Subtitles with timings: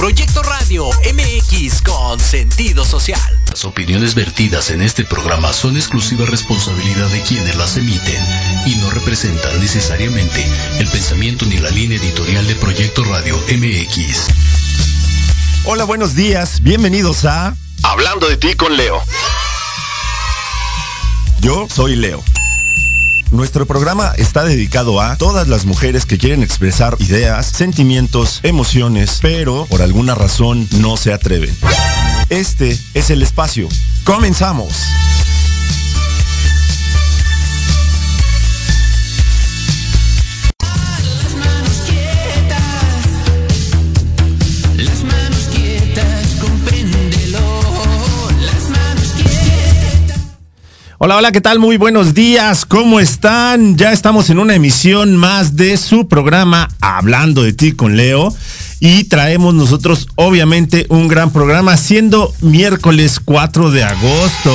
[0.00, 3.20] MX con sentido social.
[3.48, 8.24] Las opiniones vertidas en este programa son exclusiva responsabilidad de quienes las emiten
[8.64, 10.42] y no representan necesariamente
[10.78, 14.28] el pensamiento ni la línea editorial de Proyecto Radio MX.
[15.64, 16.62] Hola, buenos días.
[16.62, 19.02] Bienvenidos a Hablando de ti con Leo.
[21.42, 22.24] Yo soy Leo.
[23.30, 29.66] Nuestro programa está dedicado a todas las mujeres que quieren expresar ideas, sentimientos, emociones, pero
[29.66, 31.54] por alguna razón no se atreven.
[32.28, 33.68] Este es el espacio.
[34.04, 34.74] Comenzamos.
[51.02, 51.58] Hola, hola, ¿qué tal?
[51.58, 53.78] Muy buenos días, ¿cómo están?
[53.78, 58.34] Ya estamos en una emisión más de su programa Hablando de ti con Leo
[58.80, 64.52] y traemos nosotros obviamente un gran programa siendo miércoles 4 de agosto.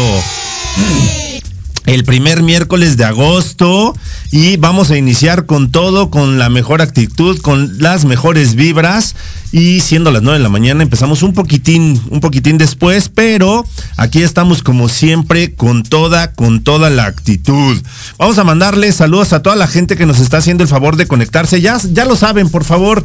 [1.86, 3.96] El primer miércoles de agosto
[4.32, 9.16] y vamos a iniciar con todo, con la mejor actitud, con las mejores vibras
[9.52, 13.66] y siendo las 9 de la mañana empezamos un poquitín, un poquitín después, pero
[13.98, 17.82] aquí estamos como siempre con toda, con toda la actitud.
[18.18, 21.08] Vamos a mandarle saludos a toda la gente que nos está haciendo el favor de
[21.08, 21.62] conectarse.
[21.62, 23.04] Ya, ya lo saben, por favor.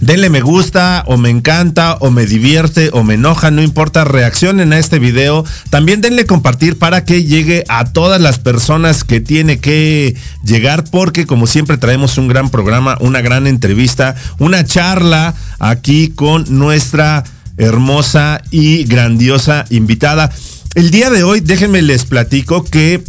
[0.00, 4.74] Denle me gusta o me encanta o me divierte o me enoja, no importa, reaccionen
[4.74, 5.44] a este video.
[5.70, 10.14] También denle compartir para que llegue a todas las personas que tiene que
[10.44, 16.44] llegar porque como siempre traemos un gran programa, una gran entrevista, una charla aquí con
[16.50, 17.24] nuestra
[17.56, 20.30] hermosa y grandiosa invitada.
[20.74, 23.02] El día de hoy, déjenme les platico que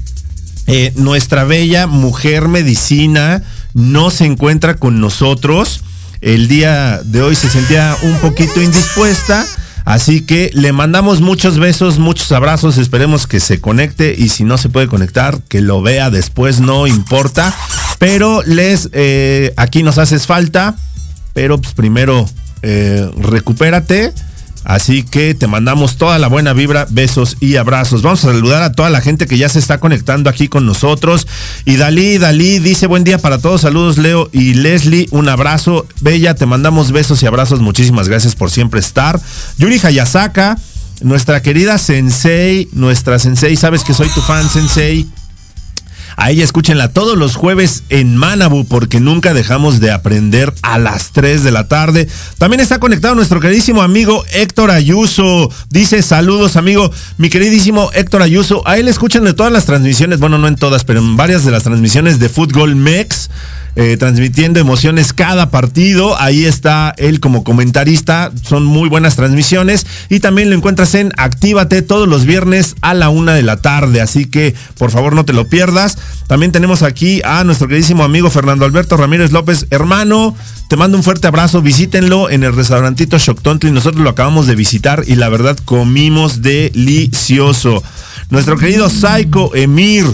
[0.68, 3.44] eh, nuestra bella mujer medicina
[3.74, 5.82] no se encuentra con nosotros
[6.22, 9.46] el día de hoy se sentía un poquito indispuesta.
[9.86, 14.58] Así que le mandamos muchos besos, muchos abrazos, esperemos que se conecte y si no
[14.58, 17.56] se puede conectar, que lo vea después, no importa.
[17.98, 20.76] Pero les, eh, aquí nos haces falta,
[21.34, 22.30] pero pues primero
[22.64, 24.14] eh, recupérate.
[24.68, 28.02] Así que te mandamos toda la buena vibra, besos y abrazos.
[28.02, 31.26] Vamos a saludar a toda la gente que ya se está conectando aquí con nosotros.
[31.64, 33.62] Y Dalí, Dalí dice buen día para todos.
[33.62, 35.08] Saludos Leo y Leslie.
[35.12, 35.88] Un abrazo.
[36.02, 37.62] Bella, te mandamos besos y abrazos.
[37.62, 39.22] Muchísimas gracias por siempre estar.
[39.58, 40.58] Yuri Hayasaka,
[41.00, 45.08] nuestra querida Sensei, nuestra Sensei, sabes que soy tu fan Sensei.
[46.20, 51.12] A ella escúchenla todos los jueves en Manabu porque nunca dejamos de aprender a las
[51.12, 52.10] 3 de la tarde.
[52.40, 55.52] También está conectado nuestro queridísimo amigo Héctor Ayuso.
[55.70, 58.68] Dice saludos amigo, mi queridísimo Héctor Ayuso.
[58.68, 61.62] A él escúchenle todas las transmisiones, bueno no en todas, pero en varias de las
[61.62, 63.30] transmisiones de Fútbol Mex.
[63.80, 66.20] Eh, transmitiendo emociones cada partido.
[66.20, 68.32] Ahí está él como comentarista.
[68.42, 69.86] Son muy buenas transmisiones.
[70.10, 74.02] Y también lo encuentras en Actívate todos los viernes a la una de la tarde.
[74.02, 76.00] Así que por favor no te lo pierdas.
[76.26, 79.68] También tenemos aquí a nuestro queridísimo amigo Fernando Alberto Ramírez López.
[79.70, 80.36] Hermano,
[80.70, 81.62] te mando un fuerte abrazo.
[81.62, 83.70] Visítenlo en el restaurantito Shocktontli.
[83.70, 87.84] Nosotros lo acabamos de visitar y la verdad comimos delicioso.
[88.32, 90.06] Nuestro querido Psycho Emir.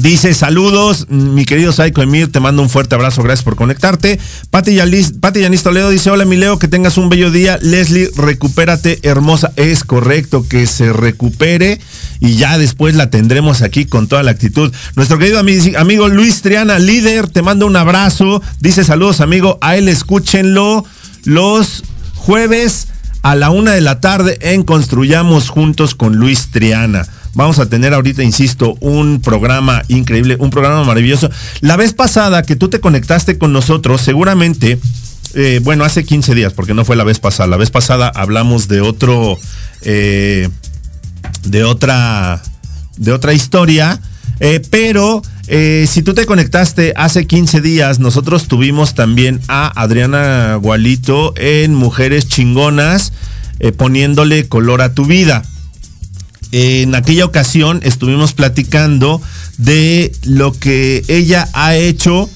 [0.00, 4.18] Dice saludos, mi querido Saiko Emir, te mando un fuerte abrazo, gracias por conectarte.
[4.50, 7.58] Pati Yanis, Pati Yanis Toledo dice, hola mi Leo, que tengas un bello día.
[7.60, 9.52] Leslie, recupérate, hermosa.
[9.56, 11.80] Es correcto que se recupere
[12.18, 14.72] y ya después la tendremos aquí con toda la actitud.
[14.96, 18.40] Nuestro querido amigo Luis Triana, líder, te mando un abrazo.
[18.58, 19.58] Dice saludos, amigo.
[19.60, 20.82] A él escúchenlo
[21.24, 22.88] los jueves
[23.20, 27.06] a la una de la tarde en Construyamos Juntos con Luis Triana.
[27.34, 31.30] Vamos a tener ahorita, insisto, un programa increíble, un programa maravilloso.
[31.60, 34.78] La vez pasada que tú te conectaste con nosotros, seguramente,
[35.34, 37.46] eh, bueno, hace 15 días, porque no fue la vez pasada.
[37.46, 39.38] La vez pasada hablamos de otro,
[39.82, 40.48] eh,
[41.44, 42.42] de otra,
[42.96, 44.00] de otra historia,
[44.40, 50.56] eh, pero eh, si tú te conectaste hace 15 días, nosotros tuvimos también a Adriana
[50.56, 53.12] Gualito en Mujeres Chingonas,
[53.76, 55.42] poniéndole color a tu vida
[56.52, 59.20] en aquella ocasión estuvimos platicando
[59.58, 62.28] de lo que ella ha hecho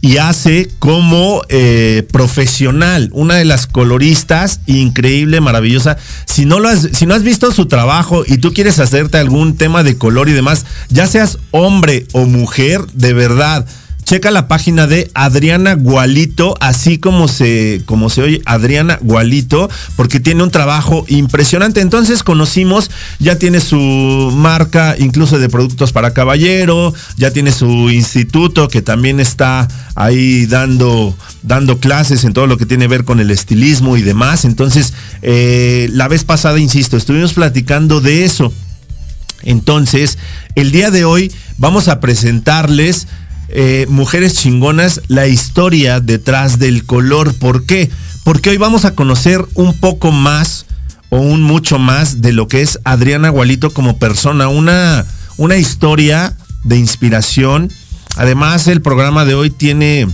[0.00, 5.96] y hace como eh, profesional, una de las coloristas increíble, maravillosa.
[6.26, 9.56] Si no, lo has, si no has visto su trabajo y tú quieres hacerte algún
[9.56, 13.66] tema de color y demás, ya seas hombre o mujer, de verdad,
[14.06, 20.20] checa la página de Adriana Gualito, así como se, como se oye, Adriana Gualito, porque
[20.20, 21.80] tiene un trabajo impresionante.
[21.80, 28.68] Entonces conocimos, ya tiene su marca incluso de productos para caballero, ya tiene su instituto
[28.68, 33.18] que también está ahí dando, dando clases en todo lo que tiene que ver con
[33.18, 34.44] el estilismo y demás.
[34.44, 38.52] Entonces, eh, la vez pasada, insisto, estuvimos platicando de eso.
[39.42, 40.16] Entonces,
[40.54, 43.08] el día de hoy vamos a presentarles
[43.48, 47.34] eh, Mujeres Chingonas, la historia detrás del color.
[47.34, 47.90] ¿Por qué?
[48.24, 50.66] Porque hoy vamos a conocer un poco más
[51.10, 54.48] o un mucho más de lo que es Adriana Gualito como persona.
[54.48, 57.70] Una, una historia de inspiración.
[58.16, 60.08] Además, el programa de hoy tiene,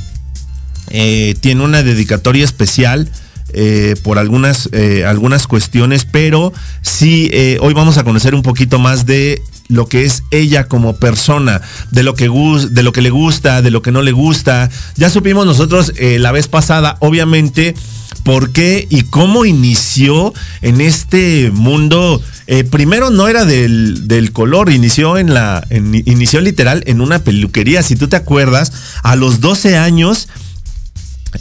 [0.90, 3.10] eh, tiene una dedicatoria especial.
[3.52, 8.78] Eh, por algunas, eh, algunas cuestiones, pero sí, eh, hoy vamos a conocer un poquito
[8.78, 9.42] más de
[9.72, 13.70] lo que es ella como persona, de lo que, de lo que le gusta, de
[13.70, 14.70] lo que no le gusta.
[14.96, 17.74] Ya supimos nosotros eh, la vez pasada, obviamente,
[18.22, 22.22] por qué y cómo inició en este mundo.
[22.46, 25.66] Eh, primero no era del, del color, inició en la.
[25.70, 27.82] inició literal en una peluquería.
[27.82, 30.28] Si tú te acuerdas, a los 12 años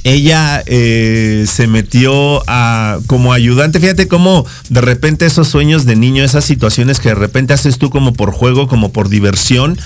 [0.04, 3.80] ella eh, se metió a como ayudante.
[3.80, 7.90] Fíjate cómo de repente esos sueños de niño, esas situaciones que de repente haces tú
[7.90, 9.78] como por juego, como por diversión,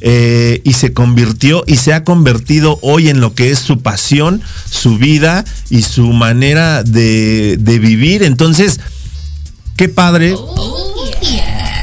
[0.00, 4.42] eh, y se convirtió y se ha convertido hoy en lo que es su pasión,
[4.70, 8.22] su vida y su manera de, de vivir.
[8.22, 8.80] Entonces,
[9.76, 10.34] qué padre.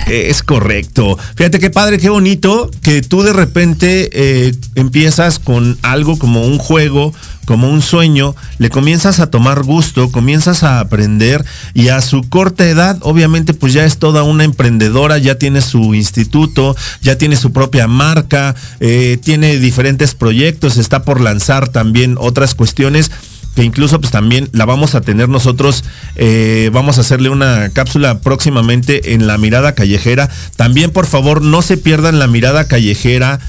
[0.09, 1.19] Es correcto.
[1.35, 6.57] Fíjate qué padre, qué bonito que tú de repente eh, empiezas con algo como un
[6.57, 7.13] juego,
[7.45, 12.67] como un sueño, le comienzas a tomar gusto, comienzas a aprender y a su corta
[12.67, 17.53] edad, obviamente pues ya es toda una emprendedora, ya tiene su instituto, ya tiene su
[17.53, 23.11] propia marca, eh, tiene diferentes proyectos, está por lanzar también otras cuestiones
[23.55, 25.83] que incluso pues también la vamos a tener nosotros,
[26.15, 30.29] eh, vamos a hacerle una cápsula próximamente en la mirada callejera.
[30.55, 33.39] También por favor no se pierdan la mirada callejera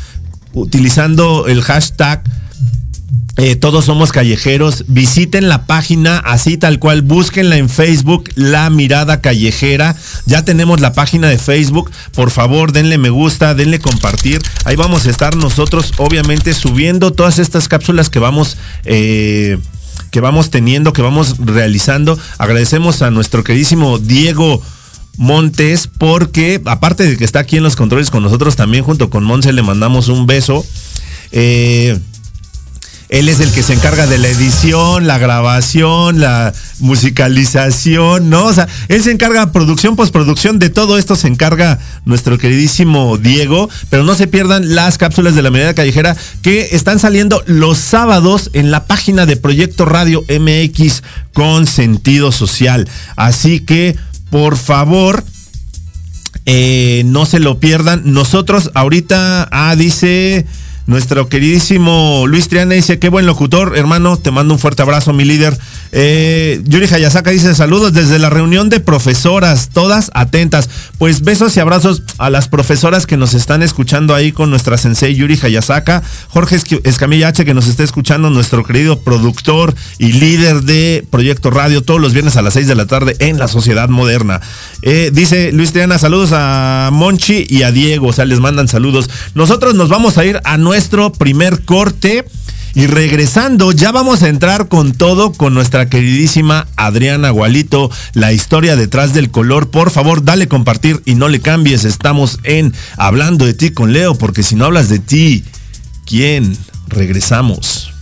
[0.53, 2.23] utilizando el hashtag.
[3.37, 4.85] eh, todos somos callejeros.
[4.89, 7.01] Visiten la página así tal cual.
[7.03, 9.97] Búsquenla en Facebook, La Mirada Callejera.
[10.27, 11.91] Ya tenemos la página de Facebook.
[12.13, 14.43] Por favor, denle me gusta, denle compartir.
[14.65, 19.59] Ahí vamos a estar nosotros, obviamente, subiendo todas estas cápsulas que vamos eh,
[20.11, 22.19] que vamos teniendo, que vamos realizando.
[22.39, 24.63] Agradecemos a nuestro queridísimo Diego
[25.17, 29.25] Montes porque aparte de que está aquí en los controles con nosotros, también junto con
[29.25, 30.65] Monse le mandamos un beso.
[31.33, 31.99] Eh,
[33.11, 38.45] él es el que se encarga de la edición, la grabación, la musicalización, ¿no?
[38.45, 43.69] O sea, él se encarga producción, postproducción, de todo esto se encarga nuestro queridísimo Diego,
[43.91, 48.51] pero no se pierdan las cápsulas de la medida callejera que están saliendo los sábados
[48.53, 51.03] en la página de Proyecto Radio MX
[51.33, 52.89] con sentido social.
[53.17, 53.97] Así que,
[54.31, 55.25] por favor,
[56.47, 58.03] eh, no se lo pierdan.
[58.05, 60.47] Nosotros ahorita, ah, dice
[60.91, 65.25] nuestro queridísimo Luis Triana, dice, qué buen locutor, hermano, te mando un fuerte abrazo, mi
[65.25, 65.57] líder.
[65.93, 70.69] Eh, Yuri Hayasaka dice, saludos desde la reunión de profesoras, todas atentas.
[70.99, 75.15] Pues besos y abrazos a las profesoras que nos están escuchando ahí con nuestra sensei
[75.15, 81.07] Yuri Hayasaka, Jorge Escamilla H que nos está escuchando, nuestro querido productor y líder de
[81.09, 84.41] Proyecto Radio todos los viernes a las 6 de la tarde en la sociedad moderna.
[84.83, 89.09] Eh, dice Luis Triana, saludos a Monchi y a Diego, o sea, les mandan saludos.
[89.35, 90.80] Nosotros nos vamos a ir a nuestro
[91.19, 92.25] primer corte.
[92.73, 98.77] Y regresando, ya vamos a entrar con todo con nuestra queridísima Adriana Gualito, la historia
[98.77, 99.71] detrás del color.
[99.71, 101.85] Por favor, dale compartir y no le cambies.
[101.85, 105.45] Estamos en Hablando de ti con Leo, porque si no hablas de ti,
[106.07, 106.57] ¿quién?
[106.87, 107.93] Regresamos.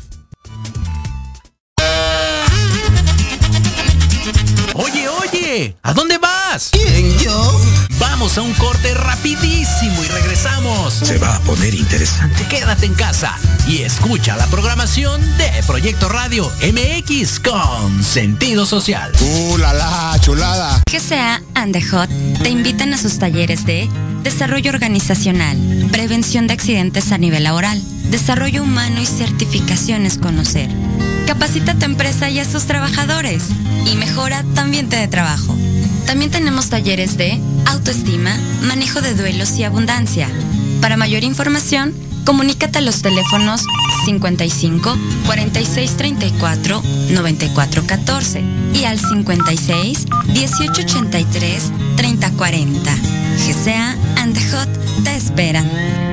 [4.74, 6.27] Oye, oye, ¿a dónde vas?
[6.72, 7.60] ¿Quién, yo?
[8.00, 10.92] Vamos a un corte rapidísimo y regresamos.
[10.92, 12.44] Se va a poner interesante.
[12.48, 13.36] Quédate en casa
[13.68, 19.12] y escucha la programación de Proyecto Radio MX con sentido social.
[19.20, 20.82] ¡Uh, la, la, chulada!
[20.90, 22.10] GCA and the Hot
[22.42, 23.88] te invitan a sus talleres de
[24.24, 25.56] desarrollo organizacional,
[25.92, 30.68] prevención de accidentes a nivel laboral, desarrollo humano y certificaciones conocer.
[31.26, 33.44] Capacita a tu empresa y a sus trabajadores
[33.86, 35.56] y mejora tu ambiente de trabajo.
[36.08, 40.26] También tenemos talleres de autoestima, manejo de duelos y abundancia.
[40.80, 41.92] Para mayor información,
[42.24, 43.60] comunícate a los teléfonos
[44.06, 44.96] 55
[45.26, 52.96] 46 34 94 14 y al 56 18 83 30 40.
[53.46, 56.07] GCA and Hot te esperan.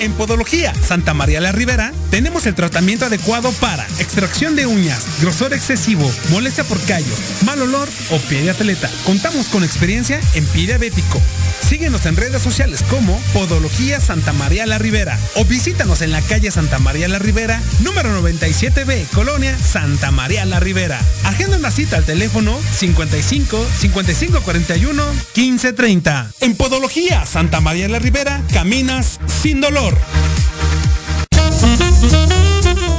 [0.00, 5.52] En Podología Santa María la Ribera tenemos el tratamiento adecuado para extracción de uñas, grosor
[5.52, 8.90] excesivo, molestia por callos, mal olor o pie de atleta.
[9.04, 11.20] Contamos con experiencia en pie diabético.
[11.70, 16.50] Síguenos en redes sociales como Podología Santa María la Ribera o visítanos en la calle
[16.50, 21.00] Santa María la Ribera, número 97B, Colonia Santa María la Ribera.
[21.22, 25.00] Agenda una cita al teléfono 55 55 41
[25.32, 26.32] 15 30.
[26.40, 29.96] En Podología Santa María la Ribera caminas sin dolor.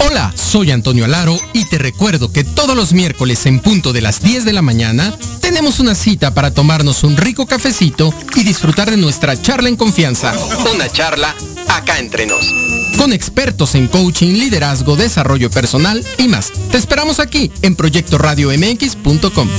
[0.07, 4.21] Hola, soy Antonio Alaro y te recuerdo que todos los miércoles en punto de las
[4.21, 5.13] 10 de la mañana
[5.51, 10.33] tenemos una cita para tomarnos un rico cafecito y disfrutar de nuestra charla en confianza.
[10.73, 11.35] Una charla
[11.67, 12.45] acá entre nos.
[12.97, 16.53] Con expertos en coaching, liderazgo, desarrollo personal y más.
[16.71, 19.49] Te esperamos aquí en proyectoradiomx.com.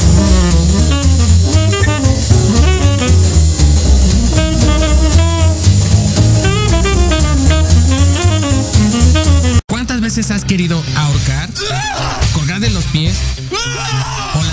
[9.67, 11.51] ¿Cuántas veces has querido ahorcar,
[12.33, 13.15] colgar de los pies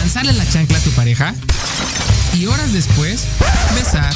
[0.09, 1.35] lanzarle la chancla a tu pareja?
[2.33, 3.25] Y horas después,
[3.75, 4.11] besar,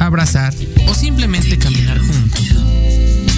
[0.00, 0.52] abrazar
[0.88, 2.42] o simplemente caminar juntos.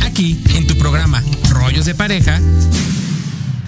[0.06, 2.40] Aquí, en tu programa Rollos de Pareja,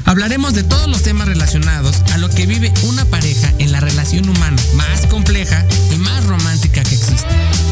[0.06, 4.26] hablaremos de todos los temas relacionados a lo que vive una pareja en la relación
[4.26, 5.62] humana más compleja
[5.92, 7.28] y más romántica que existe.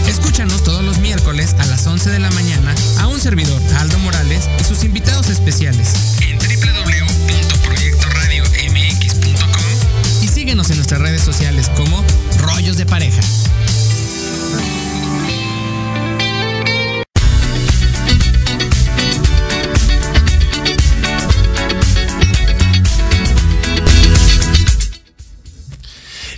[0.06, 4.50] Escúchanos todos los miércoles a las 11 de la mañana a un servidor, Aldo Morales,
[4.61, 5.94] y sus invitados especiales
[10.52, 12.04] en nuestras redes sociales como
[12.37, 13.23] Rollos de Pareja.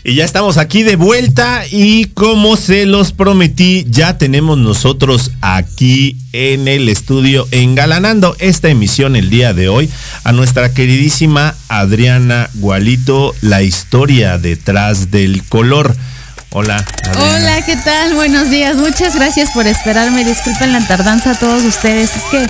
[0.07, 6.19] Y ya estamos aquí de vuelta y como se los prometí, ya tenemos nosotros aquí
[6.35, 9.88] en el estudio engalanando esta emisión el día de hoy
[10.25, 15.97] a nuestra queridísima Adriana Gualito, la historia detrás del color.
[16.51, 16.85] Hola.
[17.03, 17.37] Adriana.
[17.37, 18.12] Hola, ¿qué tal?
[18.12, 18.77] Buenos días.
[18.77, 20.23] Muchas gracias por esperarme.
[20.23, 22.11] Disculpen la tardanza a todos ustedes.
[22.14, 22.47] Es que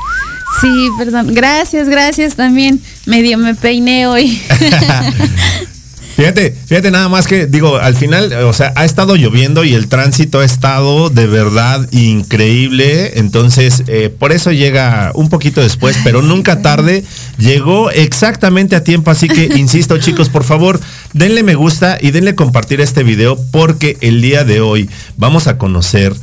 [0.61, 1.33] sí, perdón.
[1.33, 2.81] Gracias, gracias también.
[3.07, 4.43] Medio me peiné hoy.
[6.16, 9.88] Fíjate, fíjate nada más que digo, al final, o sea, ha estado lloviendo y el
[9.88, 16.22] tránsito ha estado de verdad increíble, entonces eh, por eso llega un poquito después, pero
[16.22, 17.03] nunca tarde,
[17.37, 20.81] llegó exactamente a tiempo, así que insisto chicos, por favor,
[21.14, 25.59] denle me gusta y denle compartir este video porque el día de hoy vamos a
[25.59, 26.14] conocer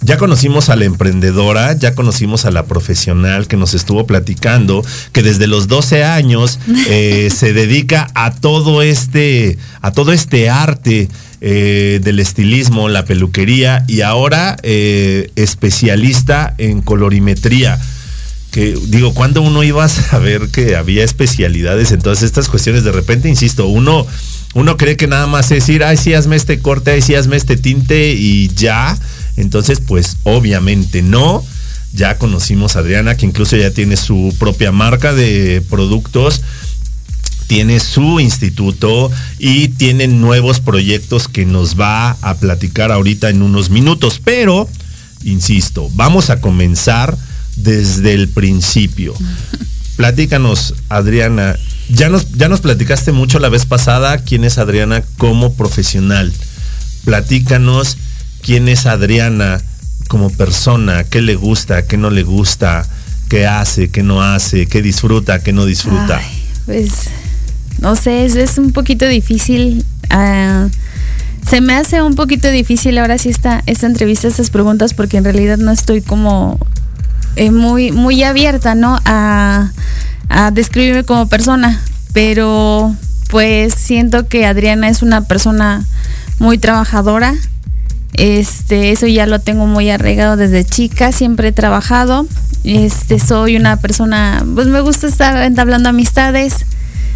[0.00, 5.22] ya conocimos a la emprendedora, ya conocimos a la profesional que nos estuvo platicando, que
[5.22, 11.08] desde los 12 años eh, se dedica a todo este, a todo este arte
[11.40, 17.78] eh, del estilismo, la peluquería y ahora eh, especialista en colorimetría.
[18.50, 22.92] Que digo, cuando uno iba a saber que había especialidades en todas estas cuestiones, de
[22.92, 24.06] repente, insisto, uno,
[24.54, 27.36] uno cree que nada más es decir, ay, sí, hazme este corte, ay, sí, hazme
[27.36, 28.96] este tinte y ya.
[29.38, 31.44] Entonces, pues obviamente no.
[31.94, 36.42] Ya conocimos a Adriana, que incluso ya tiene su propia marca de productos,
[37.46, 43.70] tiene su instituto y tiene nuevos proyectos que nos va a platicar ahorita en unos
[43.70, 44.20] minutos.
[44.22, 44.68] Pero,
[45.24, 47.16] insisto, vamos a comenzar
[47.56, 49.14] desde el principio.
[49.96, 51.56] Platícanos, Adriana.
[51.88, 56.32] Ya nos, ya nos platicaste mucho la vez pasada quién es Adriana como profesional.
[57.04, 57.96] Platícanos
[58.42, 59.60] quién es Adriana
[60.08, 62.86] como persona, qué le gusta, qué no le gusta,
[63.28, 66.20] qué hace, qué no hace, qué disfruta, qué no disfruta.
[66.66, 67.08] Pues,
[67.80, 69.84] no sé, es, es un poquito difícil.
[70.10, 70.68] ah,
[71.48, 75.24] se me hace un poquito difícil ahora sí esta, esta entrevista, estas preguntas, porque en
[75.24, 76.58] realidad no estoy como
[77.36, 78.98] eh, muy, muy abierta, ¿no?
[79.06, 79.70] A,
[80.28, 81.80] a describirme como persona.
[82.12, 82.94] Pero
[83.30, 85.86] pues siento que Adriana es una persona
[86.38, 87.34] muy trabajadora.
[88.14, 92.26] Este, eso ya lo tengo muy arraigado desde chica, siempre he trabajado.
[92.64, 96.66] Este, soy una persona, pues me gusta estar entablando amistades.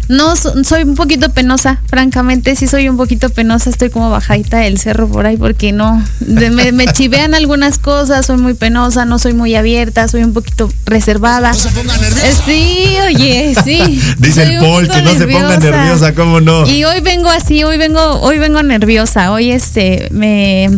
[0.09, 4.57] No, so- soy un poquito penosa, francamente, sí soy un poquito penosa, estoy como bajadita
[4.57, 9.17] del cerro por ahí porque no, me, me chivean algunas cosas, soy muy penosa, no
[9.17, 11.51] soy muy abierta, soy un poquito reservada.
[11.51, 13.79] Eh, Sí, oye, sí.
[14.17, 16.67] Dice Soy el Paul que no se ponga nerviosa, ¿cómo no?
[16.67, 20.69] Y hoy vengo así, hoy vengo, hoy vengo nerviosa, hoy este, me,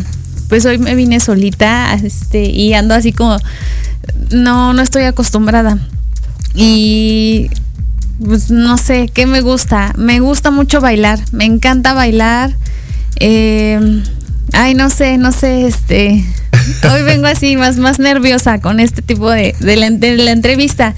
[0.49, 3.38] pues hoy me vine solita, este, y ando así como,
[4.29, 5.79] no, no estoy acostumbrada.
[6.53, 7.49] Y
[8.23, 9.93] pues no sé, ¿qué me gusta?
[9.97, 12.51] Me gusta mucho bailar, me encanta bailar.
[13.19, 14.04] Eh,
[14.54, 16.23] ay, no sé, no sé, este.
[16.91, 20.93] hoy vengo así más, más nerviosa con este tipo de, de la, de la entrevista.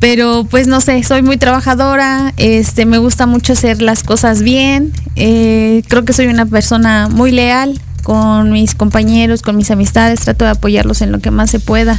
[0.00, 4.92] Pero pues no sé, soy muy trabajadora, este, me gusta mucho hacer las cosas bien,
[5.16, 10.44] eh, creo que soy una persona muy leal con mis compañeros, con mis amistades, trato
[10.44, 11.98] de apoyarlos en lo que más se pueda.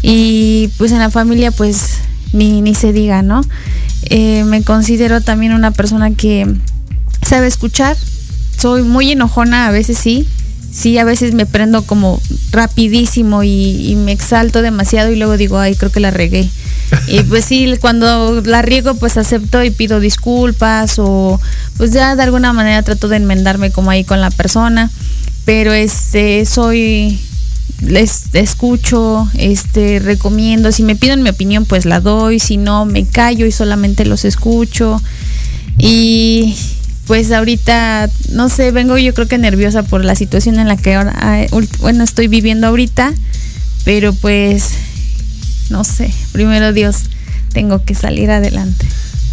[0.00, 1.98] Y pues en la familia pues
[2.32, 3.42] ni, ni se diga, ¿no?
[4.04, 6.46] Eh, me considero también una persona que
[7.22, 7.96] sabe escuchar,
[8.56, 10.26] soy muy enojona, a veces sí,
[10.70, 12.20] sí, a veces me prendo como
[12.52, 16.48] rapidísimo y, y me exalto demasiado y luego digo, ay, creo que la regué.
[17.08, 21.40] Y pues sí, cuando la riego pues acepto y pido disculpas o
[21.76, 24.90] pues ya de alguna manera trato de enmendarme como ahí con la persona,
[25.44, 27.18] pero este soy
[27.80, 33.06] les escucho, este recomiendo, si me piden mi opinión pues la doy, si no me
[33.06, 35.00] callo y solamente los escucho.
[35.78, 36.56] Y
[37.06, 40.94] pues ahorita, no sé, vengo yo creo que nerviosa por la situación en la que
[40.94, 41.46] ahora, ah,
[41.80, 43.12] bueno, estoy viviendo ahorita,
[43.84, 44.70] pero pues,
[45.70, 47.04] no sé, primero Dios,
[47.52, 48.86] tengo que salir adelante.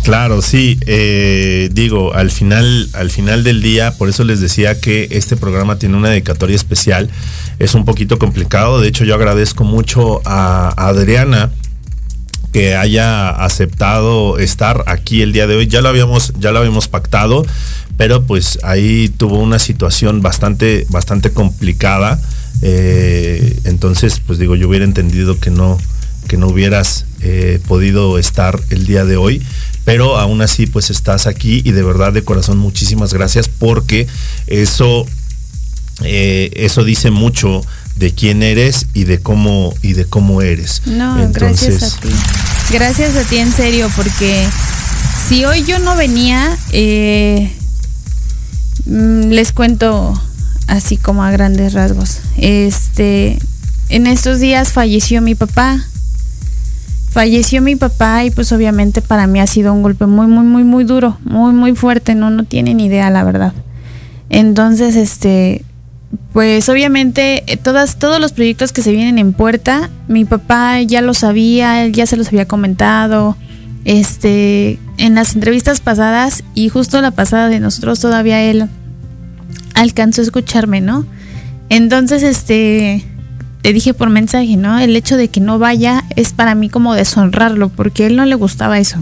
[0.03, 0.77] Claro, sí.
[0.85, 5.79] eh, digo, al final, al final del día, por eso les decía que este programa
[5.79, 7.09] tiene una dedicatoria especial.
[7.59, 8.81] Es un poquito complicado.
[8.81, 11.51] De hecho, yo agradezco mucho a Adriana
[12.51, 15.67] que haya aceptado estar aquí el día de hoy.
[15.67, 17.45] Ya lo habíamos, ya lo habíamos pactado,
[17.97, 22.21] pero pues ahí tuvo una situación bastante, bastante complicada.
[22.61, 25.77] Eh, entonces, pues digo, yo hubiera entendido que no,
[26.27, 29.41] que no hubieras eh, podido estar el día de hoy,
[29.85, 34.07] pero aún así pues estás aquí y de verdad de corazón muchísimas gracias porque
[34.47, 35.05] eso,
[36.01, 37.61] eh, eso dice mucho
[37.95, 40.81] de quién eres y de cómo y de cómo eres.
[40.85, 42.09] No, gracias a ti.
[42.71, 44.47] Gracias a ti en serio, porque
[45.27, 47.51] si hoy yo no venía, eh,
[48.85, 50.19] mm, les cuento
[50.67, 52.19] así como a grandes rasgos.
[52.37, 53.37] Este,
[53.89, 55.79] en estos días falleció mi papá.
[57.11, 60.63] Falleció mi papá y pues obviamente para mí ha sido un golpe muy, muy, muy,
[60.63, 63.53] muy duro, muy, muy fuerte, no, no tienen idea la verdad.
[64.29, 65.63] Entonces, este,
[66.31, 71.01] pues obviamente eh, todas, todos los proyectos que se vienen en puerta, mi papá ya
[71.01, 73.37] lo sabía, él ya se los había comentado,
[73.85, 78.67] este, en las entrevistas pasadas y justo la pasada de nosotros todavía él
[79.75, 81.05] alcanzó a escucharme, ¿no?
[81.69, 83.03] Entonces, este,
[83.61, 84.79] te dije por mensaje, ¿no?
[84.79, 88.35] El hecho de que no vaya es para mí como deshonrarlo, porque él no le
[88.35, 88.97] gustaba eso.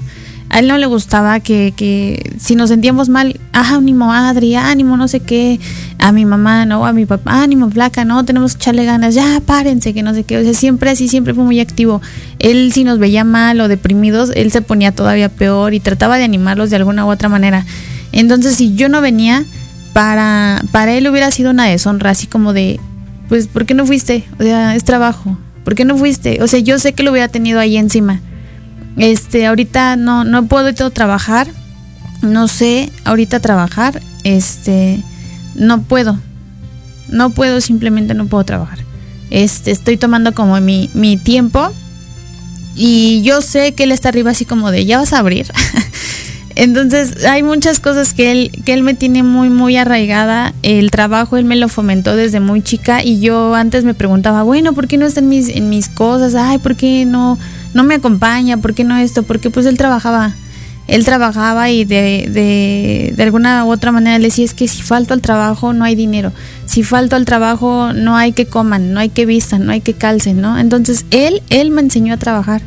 [0.54, 4.98] A él no le gustaba que, que si nos sentíamos mal, ah, ánimo, Adri, ánimo,
[4.98, 5.62] no sé qué,
[5.98, 9.42] a mi mamá, no, a mi papá, ánimo, flaca, no, tenemos que echarle ganas, ya,
[9.46, 10.38] párense, que no sé qué.
[10.38, 12.02] O sea, siempre así, siempre fue muy activo.
[12.40, 16.26] Él, si nos veía mal o deprimidos, él se ponía todavía peor y trataba de
[16.26, 17.66] animarlos de alguna u otra manera.
[18.12, 19.46] Entonces, si yo no venía,
[19.94, 22.78] para, para él hubiera sido una deshonra, así como de,
[23.30, 24.26] pues, ¿por qué no fuiste?
[24.38, 25.38] O sea, es trabajo.
[25.64, 26.44] ¿Por qué no fuiste?
[26.44, 28.20] O sea, yo sé que lo hubiera tenido ahí encima.
[28.98, 31.48] Este, ahorita no, no puedo trabajar.
[32.22, 34.02] No sé ahorita trabajar.
[34.24, 35.00] Este,
[35.56, 36.20] no puedo.
[37.10, 38.80] No puedo, simplemente no puedo trabajar.
[39.30, 41.72] Este, estoy tomando como mi, mi tiempo.
[42.76, 45.48] Y yo sé que él está arriba así como de, ya vas a abrir.
[46.56, 50.54] Entonces hay muchas cosas que él, que él me tiene muy, muy arraigada.
[50.64, 54.74] El trabajo él me lo fomentó desde muy chica y yo antes me preguntaba, bueno,
[54.74, 56.36] ¿por qué no está en mis, en mis cosas?
[56.36, 57.38] Ay, ¿por qué no,
[57.74, 58.58] no me acompaña?
[58.58, 59.24] ¿Por qué no esto?
[59.24, 60.34] Porque pues él trabajaba.
[60.88, 64.82] Él trabajaba y de, de, de alguna u otra manera le decía, es que si
[64.82, 66.34] falto al trabajo no hay dinero.
[66.66, 69.94] Si falto al trabajo no hay que coman, no hay que vistan, no hay que
[69.94, 70.58] calcen, ¿no?
[70.58, 72.62] Entonces él, él me enseñó a trabajar.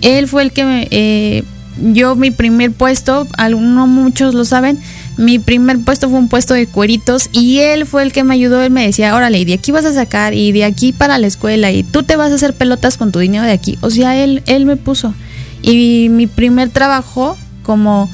[0.00, 0.88] Él fue el que me...
[0.90, 1.44] Eh,
[1.92, 4.78] yo mi primer puesto, no muchos lo saben,
[5.20, 8.62] mi primer puesto fue un puesto de cueritos y él fue el que me ayudó,
[8.62, 11.26] él me decía, órale, y de aquí vas a sacar y de aquí para la
[11.26, 13.76] escuela y tú te vas a hacer pelotas con tu dinero de aquí.
[13.82, 15.14] O sea, él, él me puso.
[15.60, 18.08] Y mi primer trabajo como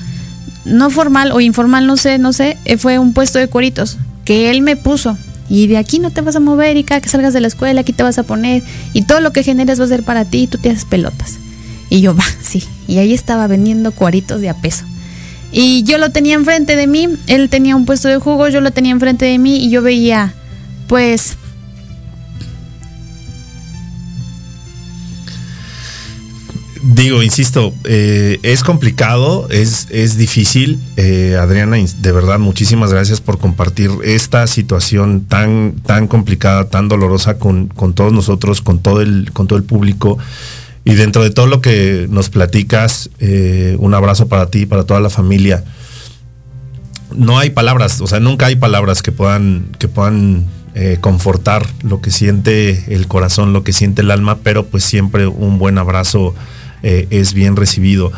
[0.65, 4.51] no formal o informal, no sé, no sé, eh, fue un puesto de cueritos que
[4.51, 5.17] él me puso.
[5.49, 7.83] Y de aquí no te vas a mover y cada que salgas de la escuela
[7.83, 8.65] aquí te vas a poner
[8.95, 11.39] y todo lo que generes va a ser para ti y tú te haces pelotas.
[11.89, 12.65] Y yo, va, sí.
[12.89, 14.85] Y ahí estaba vendiendo cuaritos de a peso.
[15.53, 18.73] Y yo lo tenía enfrente de mí, él tenía un puesto de jugo, yo lo
[18.73, 20.35] tenía enfrente de mí y yo veía,
[20.87, 21.37] pues...
[26.89, 30.79] Digo, insisto, eh, es complicado, es, es difícil.
[30.97, 37.39] Eh, Adriana, de verdad, muchísimas gracias por compartir esta situación tan, tan complicada, tan dolorosa
[37.39, 40.17] con, con todos nosotros, con todo el, con todo el público.
[40.87, 45.01] Y dentro de todo lo que nos platicas, eh, un abrazo para ti, para toda
[45.01, 45.65] la familia.
[47.13, 50.47] No hay palabras, o sea, nunca hay palabras que puedan, que puedan
[50.77, 55.27] eh, confortar lo que siente el corazón, lo que siente el alma, pero pues siempre
[55.27, 56.37] un buen abrazo
[56.85, 58.13] eh, es bien recibido.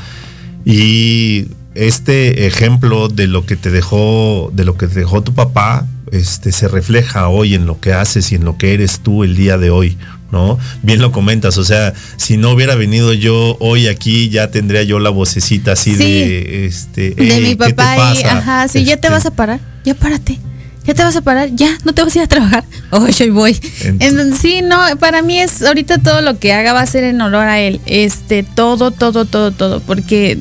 [0.67, 5.87] Y este ejemplo de lo que te dejó, de lo que te dejó tu papá,
[6.13, 9.37] este, se refleja hoy en lo que haces y en lo que eres tú el
[9.37, 9.97] día de hoy,
[10.31, 10.59] ¿no?
[10.83, 14.99] Bien lo comentas, o sea, si no hubiera venido yo hoy aquí, ya tendría yo
[14.99, 15.97] la vocecita así Sí.
[15.99, 18.39] de, este, de "Ey, mi ¿qué te papá y, pasa?".
[18.39, 20.39] ajá, sí, ya te Este, vas a parar, ya párate,
[20.85, 23.33] ya te vas a parar, ya, no te vas a ir a trabajar, oh, yo
[23.33, 23.53] voy.
[23.55, 27.05] Ent- Entonces, sí, no, para mí es, ahorita todo lo que haga va a ser
[27.05, 30.39] en honor a él, este, todo, todo, todo, todo, porque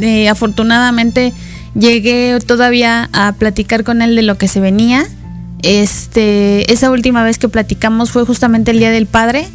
[0.00, 1.32] eh, afortunadamente
[1.74, 5.06] llegué todavía a platicar con él de lo que se venía,
[5.62, 9.48] este, esa última vez que platicamos fue justamente el Día del Padre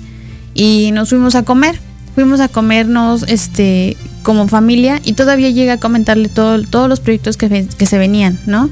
[0.54, 1.80] y nos fuimos a comer.
[2.16, 7.36] Fuimos a comernos este como familia y todavía llega a comentarle todo, todos los proyectos
[7.38, 8.70] que, que se venían, ¿no?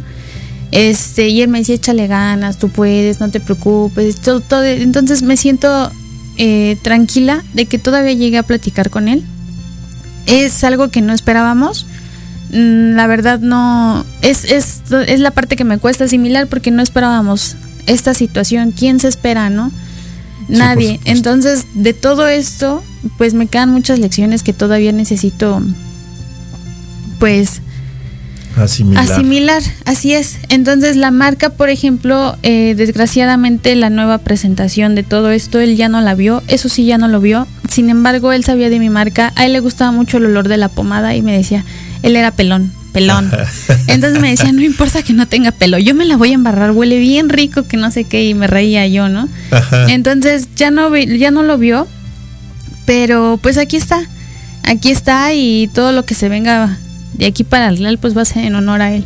[0.71, 4.17] Este, y él me decía, échale ganas, tú puedes, no te preocupes.
[4.21, 5.91] Todo, todo- entonces me siento
[6.37, 9.23] eh, tranquila de que todavía llegué a platicar con él.
[10.27, 11.87] Es algo que no esperábamos.
[12.51, 16.81] Mm, La verdad no, es, es, es la parte que me cuesta asimilar porque no
[16.81, 17.55] esperábamos
[17.87, 18.71] esta situación.
[18.71, 19.71] ¿Quién se espera, no?
[20.47, 20.99] Nadie.
[21.05, 22.83] Entonces, de todo esto,
[23.17, 25.61] pues me quedan muchas lecciones que todavía necesito,
[27.19, 27.61] pues,
[28.57, 29.09] asimilar.
[29.09, 29.63] asimilar.
[29.85, 30.37] Así es.
[30.49, 35.87] Entonces, la marca, por ejemplo, eh, desgraciadamente la nueva presentación de todo esto, él ya
[35.87, 36.43] no la vio.
[36.49, 37.47] Eso sí, ya no lo vio.
[37.69, 39.31] Sin embargo, él sabía de mi marca.
[39.37, 41.63] A él le gustaba mucho el olor de la pomada y me decía,
[42.03, 42.71] él era pelón.
[42.93, 43.31] Pelón.
[43.87, 46.71] Entonces me decía, no importa que no tenga pelo, yo me la voy a embarrar,
[46.71, 49.29] huele bien rico, que no sé qué, y me reía yo, ¿no?
[49.51, 49.85] Ajá.
[49.89, 51.87] Entonces ya no vi- ya no lo vio,
[52.85, 54.01] pero pues aquí está,
[54.63, 56.77] aquí está y todo lo que se venga
[57.13, 59.05] de aquí para el Real pues va a ser en honor a él.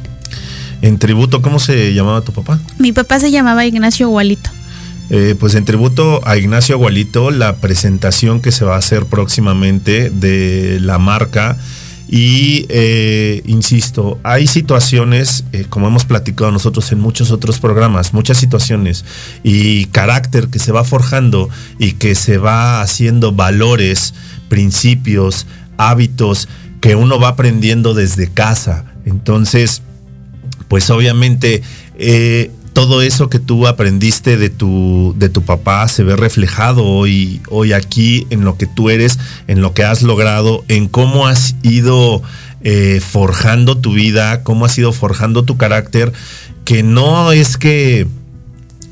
[0.81, 2.59] En tributo, ¿cómo se llamaba tu papá?
[2.77, 4.49] Mi papá se llamaba Ignacio Gualito.
[5.11, 10.09] Eh, pues en tributo a Ignacio Agualito, la presentación que se va a hacer próximamente
[10.09, 11.57] de la marca.
[12.07, 18.37] Y eh, insisto, hay situaciones, eh, como hemos platicado nosotros en muchos otros programas, muchas
[18.37, 19.05] situaciones
[19.43, 24.13] y carácter que se va forjando y que se va haciendo valores,
[24.49, 26.47] principios, hábitos
[26.79, 28.85] que uno va aprendiendo desde casa.
[29.05, 29.81] Entonces,
[30.67, 31.63] pues obviamente
[31.97, 37.41] eh, todo eso que tú aprendiste de tu, de tu papá se ve reflejado hoy,
[37.49, 41.55] hoy aquí en lo que tú eres, en lo que has logrado, en cómo has
[41.63, 42.21] ido
[42.63, 46.11] eh, forjando tu vida, cómo has ido forjando tu carácter,
[46.65, 48.07] que no es que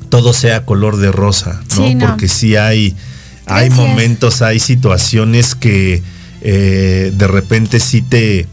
[0.08, 1.86] todo sea color de rosa, ¿no?
[1.86, 2.06] Sí, no.
[2.06, 2.96] Porque sí hay,
[3.44, 3.76] hay Gracias.
[3.76, 6.02] momentos, hay situaciones que
[6.40, 8.48] eh, de repente sí te,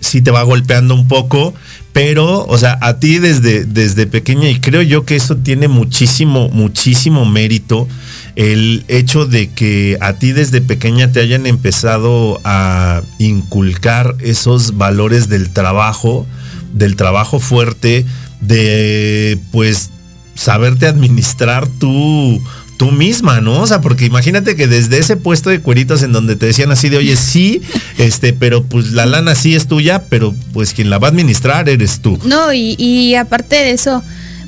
[0.00, 1.54] sí te va golpeando un poco,
[1.96, 6.50] pero, o sea, a ti desde, desde pequeña, y creo yo que eso tiene muchísimo,
[6.50, 7.88] muchísimo mérito,
[8.34, 15.30] el hecho de que a ti desde pequeña te hayan empezado a inculcar esos valores
[15.30, 16.26] del trabajo,
[16.74, 18.04] del trabajo fuerte,
[18.42, 19.88] de pues
[20.34, 22.42] saberte administrar tú
[22.76, 23.60] tú misma, ¿no?
[23.62, 26.88] O sea, porque imagínate que desde ese puesto de cueritos en donde te decían así
[26.88, 27.62] de, oye, sí,
[27.98, 31.68] este, pero pues la lana sí es tuya, pero pues quien la va a administrar
[31.68, 32.18] eres tú.
[32.24, 34.02] No, y, y aparte de eso,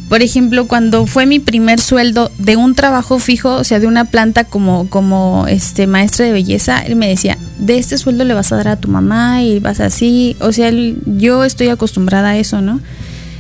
[0.09, 4.07] por ejemplo, cuando fue mi primer sueldo de un trabajo fijo, o sea, de una
[4.07, 8.51] planta como, como este maestra de belleza, él me decía, de este sueldo le vas
[8.53, 12.38] a dar a tu mamá y vas así, o sea, él- yo estoy acostumbrada a
[12.38, 12.81] eso, ¿no?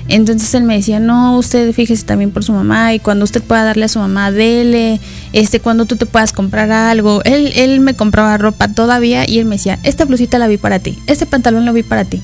[0.08, 3.64] Entonces él me decía, no, usted fíjese también por su mamá y cuando usted pueda
[3.64, 5.00] darle a su mamá, dele,
[5.34, 7.22] este, cuando tú te puedas comprar algo.
[7.24, 10.78] Él, él me compraba ropa todavía y él me decía, esta blusita la vi para
[10.78, 12.22] ti, este pantalón lo vi para ti.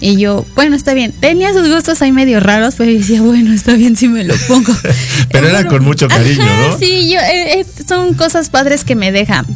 [0.00, 1.12] Y yo, bueno, está bien.
[1.12, 4.34] Tenía sus gustos ahí medio raros, pero yo decía, bueno, está bien si me lo
[4.48, 4.72] pongo.
[5.32, 6.78] Pero era con mucho cariño, Ajá, ¿no?
[6.78, 9.46] Sí, yo, eh, eh, son cosas padres que me deja.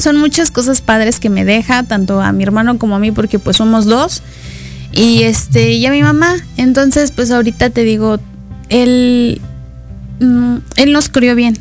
[0.00, 3.38] Son muchas cosas padres que me deja, tanto a mi hermano como a mí, porque
[3.38, 4.22] pues somos dos.
[4.94, 6.36] Y este, y a mi mamá.
[6.56, 8.18] Entonces, pues ahorita te digo,
[8.68, 9.40] él,
[10.20, 11.58] mm, él nos crió bien.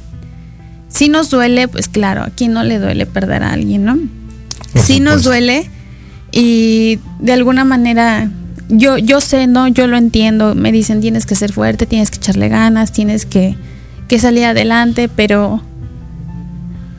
[0.88, 3.98] Si nos duele, pues claro, a quién no le duele perder a alguien, ¿no?
[4.74, 5.70] Por sí nos duele
[6.32, 8.30] y de alguna manera
[8.70, 12.18] yo yo sé, no, yo lo entiendo, me dicen tienes que ser fuerte, tienes que
[12.18, 13.56] echarle ganas, tienes que
[14.08, 15.62] que salir adelante, pero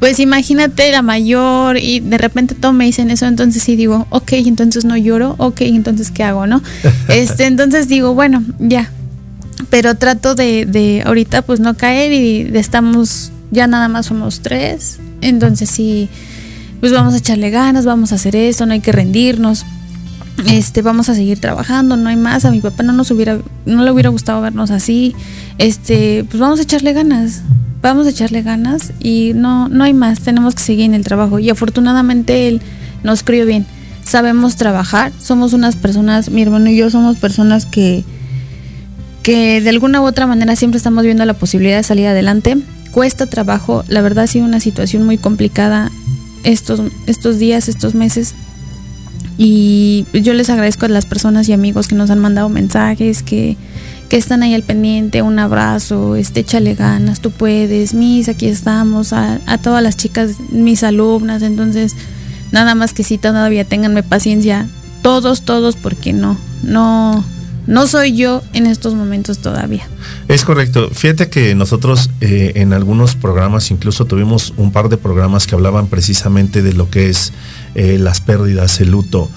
[0.05, 4.33] pues imagínate la mayor y de repente todos me dicen eso, entonces sí digo, ok,
[4.33, 6.63] entonces no lloro, ok, entonces ¿qué hago, no?
[7.09, 8.91] Este, entonces digo, bueno, ya,
[9.71, 14.99] pero trato de, de ahorita pues no caer y estamos, ya nada más somos tres,
[15.23, 16.11] entonces sí,
[16.81, 19.65] pues vamos a echarle ganas, vamos a hacer esto, no hay que rendirnos.
[20.51, 23.83] este, vamos a seguir trabajando, no hay más, a mi papá no nos hubiera, no
[23.83, 25.15] le hubiera gustado vernos así,
[25.57, 27.41] este, pues vamos a echarle ganas,
[27.85, 31.39] vamos a echarle ganas y no, no hay más, tenemos que seguir en el trabajo.
[31.39, 32.63] Y afortunadamente él
[33.03, 33.67] nos crió bien,
[34.03, 38.03] sabemos trabajar, somos unas personas, mi hermano y yo somos personas que,
[39.23, 42.57] que de alguna u otra manera siempre estamos viendo la posibilidad de salir adelante.
[42.91, 45.91] Cuesta trabajo, la verdad ha sido una situación muy complicada
[46.43, 48.35] estos, estos días, estos meses.
[49.37, 53.59] Y yo les agradezco a las personas y amigos que nos han mandado mensajes, que,
[54.09, 59.13] que están ahí al pendiente, un abrazo, este, échale ganas, tú puedes, mis, aquí estamos,
[59.13, 61.95] a, a todas las chicas, mis alumnas, entonces,
[62.53, 64.67] nada más que si todavía ténganme paciencia,
[65.03, 67.25] todos, todos, porque no, no,
[67.67, 69.89] no soy yo en estos momentos todavía.
[70.29, 70.91] Es correcto.
[70.93, 75.87] Fíjate que nosotros eh, en algunos programas, incluso tuvimos un par de programas que hablaban
[75.87, 77.33] precisamente de lo que es
[77.75, 79.31] eh, las pérdidas, el luto.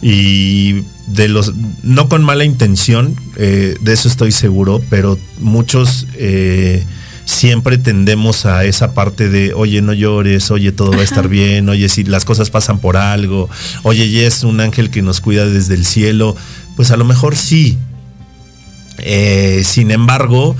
[0.00, 6.84] Y de los, no con mala intención, eh, de eso estoy seguro, pero muchos eh,
[7.24, 11.68] siempre tendemos a esa parte de, oye, no llores, oye, todo va a estar bien,
[11.68, 13.50] oye, si las cosas pasan por algo,
[13.82, 16.36] oye, ya es un ángel que nos cuida desde el cielo.
[16.76, 17.76] Pues a lo mejor sí,
[18.98, 20.56] eh, sin embargo,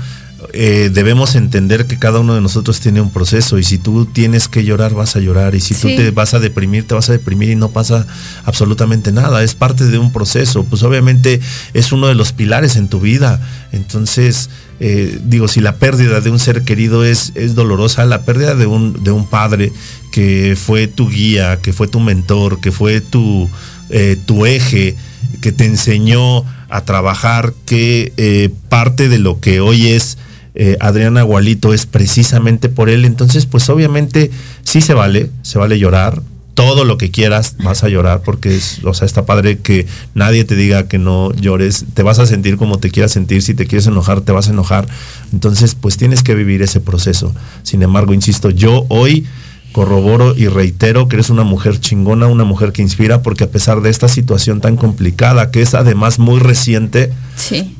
[0.51, 4.47] eh, debemos entender que cada uno de nosotros tiene un proceso y si tú tienes
[4.47, 7.11] que llorar vas a llorar y si tú te vas a deprimir te vas a
[7.11, 8.07] deprimir y no pasa
[8.45, 11.39] absolutamente nada, es parte de un proceso, pues obviamente
[11.73, 13.39] es uno de los pilares en tu vida,
[13.71, 18.55] entonces eh, digo, si la pérdida de un ser querido es, es dolorosa, la pérdida
[18.55, 19.71] de un, de un padre
[20.11, 23.47] que fue tu guía, que fue tu mentor, que fue tu,
[23.91, 24.95] eh, tu eje,
[25.41, 30.17] que te enseñó a trabajar, que parte de lo que hoy es
[30.55, 33.05] eh, Adriana Gualito es precisamente por él.
[33.05, 34.31] Entonces, pues obviamente
[34.63, 36.21] sí se vale, se vale llorar.
[36.53, 40.43] Todo lo que quieras vas a llorar porque es, o sea, está padre que nadie
[40.43, 41.85] te diga que no llores.
[41.93, 43.41] Te vas a sentir como te quieras sentir.
[43.41, 44.85] Si te quieres enojar, te vas a enojar.
[45.31, 47.33] Entonces, pues tienes que vivir ese proceso.
[47.63, 49.25] Sin embargo, insisto, yo hoy
[49.71, 53.81] corroboro y reitero que eres una mujer chingona, una mujer que inspira, porque a pesar
[53.81, 57.75] de esta situación tan complicada, que es además muy reciente, Sí.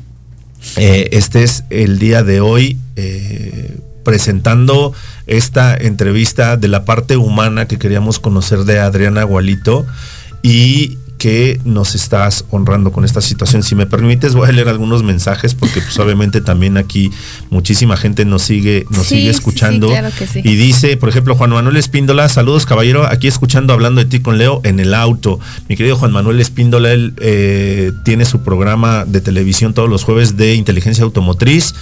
[0.76, 4.92] Eh, este es el día de hoy eh, presentando
[5.26, 9.86] esta entrevista de la parte humana que queríamos conocer de Adriana Gualito.
[10.42, 13.62] Y que nos estás honrando con esta situación.
[13.62, 17.10] Si me permites, voy a leer algunos mensajes porque pues obviamente también aquí
[17.50, 19.88] muchísima gente nos sigue, nos Sí, sigue sí, sí, escuchando.
[19.88, 20.40] claro que sí.
[20.42, 24.38] Y dice, por ejemplo, Juan Manuel Espíndola, saludos caballero, aquí escuchando hablando de ti con
[24.38, 25.38] Leo en el auto.
[25.68, 30.38] Mi querido Juan Manuel Espíndola, él eh, tiene su programa de televisión todos los jueves
[30.38, 31.74] de inteligencia automotriz.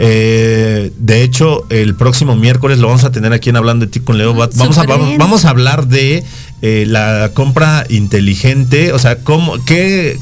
[0.00, 3.98] Eh, de hecho, el próximo miércoles lo vamos a tener aquí en Hablando de ti
[3.98, 4.32] con Leo.
[4.32, 6.22] Va- vamos, a, vamos a hablar de
[6.62, 10.18] eh, la compra inteligente, o sea, cómo, qué,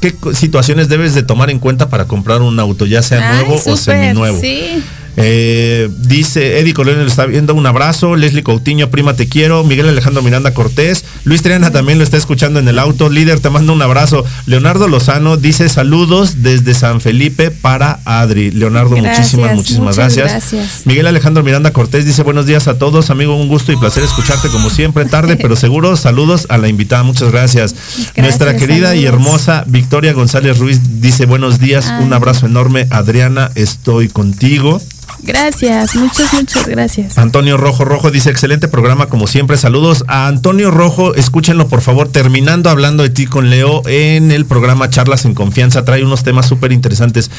[0.00, 3.62] qué situaciones debes de tomar en cuenta para comprar un auto, ya sea Ay, nuevo
[3.66, 4.40] o seminuevo.
[4.40, 4.82] Sí.
[5.16, 8.16] Eh, dice Eddie Colón lo está viendo, un abrazo.
[8.16, 9.64] Leslie Coutinho, prima te quiero.
[9.64, 11.04] Miguel Alejandro Miranda Cortés.
[11.24, 13.08] Luis Triana también lo está escuchando en el auto.
[13.08, 14.24] Líder, te mando un abrazo.
[14.46, 18.50] Leonardo Lozano dice saludos desde San Felipe para Adri.
[18.50, 20.30] Leonardo, Gracias, muchísimas, muchísimas gracias.
[20.30, 20.82] gracias.
[20.84, 23.10] Miguel Alejandro Miranda Cortés dice buenos días a todos.
[23.10, 25.04] Amigo, un gusto y placer escucharte como siempre.
[25.06, 25.96] Tarde, pero seguro.
[25.96, 27.02] Saludos a la invitada.
[27.02, 27.74] Muchas gracias.
[28.16, 31.86] Nuestra querida y hermosa Victoria González Ruiz dice buenos días.
[31.88, 32.04] Ay.
[32.04, 32.86] Un abrazo enorme.
[32.90, 34.80] Adriana, estoy contigo.
[35.22, 37.18] Gracias, muchas, muchas gracias.
[37.18, 39.56] Antonio Rojo Rojo dice, excelente programa como siempre.
[39.56, 42.08] Saludos a Antonio Rojo, escúchenlo por favor.
[42.08, 46.46] Terminando hablando de ti con Leo en el programa Charlas en Confianza, trae unos temas
[46.46, 47.30] súper interesantes.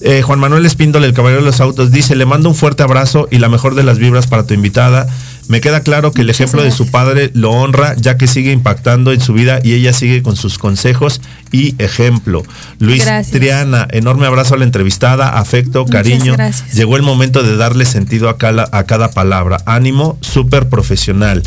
[0.00, 3.26] Eh, Juan Manuel Espíndola, el caballero de los autos, dice, le mando un fuerte abrazo
[3.30, 5.06] y la mejor de las vibras para tu invitada.
[5.48, 8.50] Me queda claro que el Muchas ejemplo de su padre lo honra, ya que sigue
[8.50, 11.20] impactando en su vida y ella sigue con sus consejos
[11.52, 12.42] y ejemplo.
[12.78, 13.32] Luis Gracias.
[13.38, 16.34] Triana, enorme abrazo a la entrevistada, afecto, cariño.
[16.72, 19.58] Llegó el momento de darle sentido a cada, a cada palabra.
[19.66, 21.42] Ánimo, súper profesional.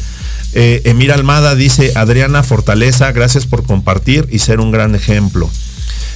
[0.53, 5.49] Eh, Emir Almada dice, Adriana, fortaleza, gracias por compartir y ser un gran ejemplo.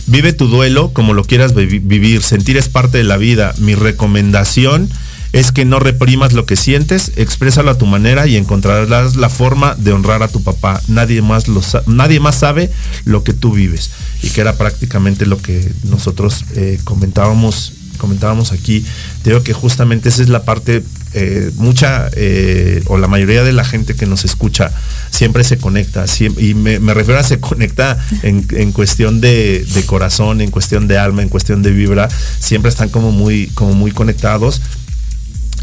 [0.08, 2.22] Vive tu duelo como lo quieras vi- vivir.
[2.24, 3.54] Sentir es parte de la vida.
[3.58, 4.90] Mi recomendación
[5.34, 9.76] es que no reprimas lo que sientes, exprésalo a tu manera y encontrarás la forma
[9.76, 10.82] de honrar a tu papá.
[10.88, 12.70] Nadie más, lo nadie más sabe
[13.06, 13.92] lo que tú vives.
[14.24, 18.86] Y que era prácticamente lo que nosotros eh, comentábamos, comentábamos aquí.
[19.24, 23.52] Te digo que justamente esa es la parte, eh, mucha eh, o la mayoría de
[23.52, 24.72] la gente que nos escucha
[25.12, 26.06] siempre se conecta.
[26.38, 30.98] y me, refiero a se conecta en, en cuestión de, de corazón, en cuestión de
[30.98, 32.10] alma, en cuestión de vibra.
[32.40, 34.62] Siempre están como muy, como muy conectados.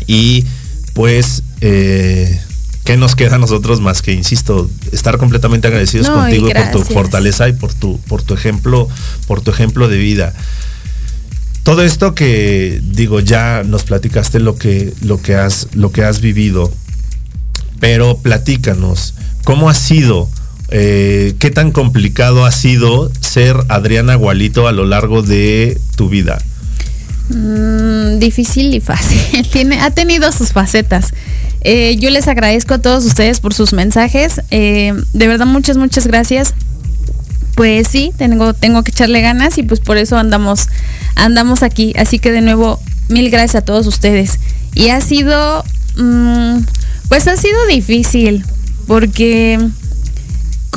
[0.08, 0.44] Y
[0.94, 2.40] pues, eh,
[2.84, 6.70] ¿qué nos queda a nosotros más que, insisto, estar completamente agradecidos No, y contigo por
[6.72, 8.88] tu fortaleza y por tu, por tu ejemplo,
[9.28, 10.34] por tu ejemplo de vida?
[11.62, 16.20] Todo esto que digo, ya nos platicaste lo que, lo que has, lo que has
[16.20, 16.72] vivido,
[17.78, 20.28] pero platícanos, ¿cómo ha sido?
[20.70, 26.38] eh, ¿Qué tan complicado ha sido ser Adriana Gualito a lo largo de tu vida?
[27.30, 29.20] Mm, difícil y fácil.
[29.52, 31.12] Tiene, ha tenido sus facetas.
[31.60, 34.40] Eh, yo les agradezco a todos ustedes por sus mensajes.
[34.50, 36.54] Eh, de verdad, muchas, muchas gracias.
[37.54, 40.68] Pues sí, tengo, tengo que echarle ganas y pues por eso andamos,
[41.16, 41.92] andamos aquí.
[41.98, 44.38] Así que de nuevo, mil gracias a todos ustedes.
[44.74, 45.64] Y ha sido,
[45.96, 46.58] mm,
[47.08, 48.44] pues ha sido difícil,
[48.86, 49.58] porque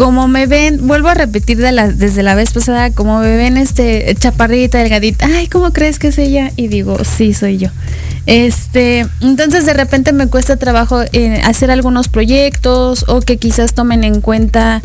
[0.01, 4.15] como me ven, vuelvo a repetir la, desde la vez pasada, como me ven este
[4.17, 6.51] chaparrita, delgadita, ay, ¿cómo crees que es ella?
[6.55, 7.69] Y digo, sí, soy yo.
[8.25, 14.03] Este, entonces de repente me cuesta trabajo eh, hacer algunos proyectos o que quizás tomen
[14.03, 14.81] en cuenta,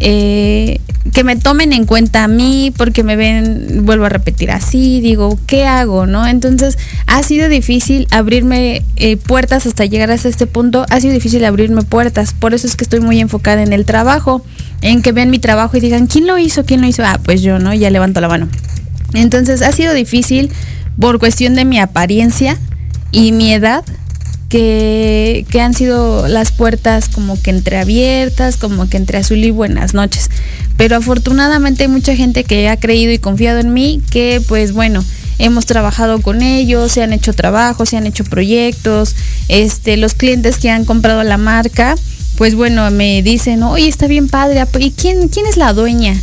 [0.00, 0.80] eh,
[1.12, 5.38] que me tomen en cuenta a mí porque me ven, vuelvo a repetir así, digo,
[5.46, 6.06] ¿qué hago?
[6.06, 6.26] ¿No?
[6.26, 11.44] Entonces ha sido difícil abrirme eh, puertas hasta llegar hasta este punto, ha sido difícil
[11.44, 14.44] abrirme puertas, por eso es que estoy muy enfocada en el trabajo,
[14.82, 16.64] en que vean mi trabajo y digan, ¿quién lo hizo?
[16.64, 17.02] ¿Quién lo hizo?
[17.04, 17.74] Ah, pues yo, ¿no?
[17.74, 18.48] Ya levanto la mano.
[19.14, 20.50] Entonces ha sido difícil
[21.00, 22.58] por cuestión de mi apariencia
[23.10, 23.84] y mi edad,
[24.48, 29.94] que, que han sido las puertas como que entreabiertas, como que entre azul y buenas
[29.94, 30.30] noches.
[30.76, 35.04] Pero afortunadamente hay mucha gente que ha creído y confiado en mí, que pues bueno,
[35.38, 39.14] hemos trabajado con ellos, se han hecho trabajos, se han hecho proyectos,
[39.48, 41.94] este, los clientes que han comprado la marca,
[42.36, 46.14] pues bueno, me dicen, oye, está bien padre, ¿y quién, quién es la dueña?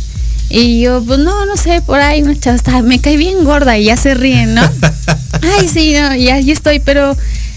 [0.48, 3.76] Y yo, pues no, no sé, por ahí una chava está- me cae bien gorda
[3.78, 4.62] y ya se ríen, ¿no?
[5.58, 7.16] Ay, sí, no, ya, ya estoy, pero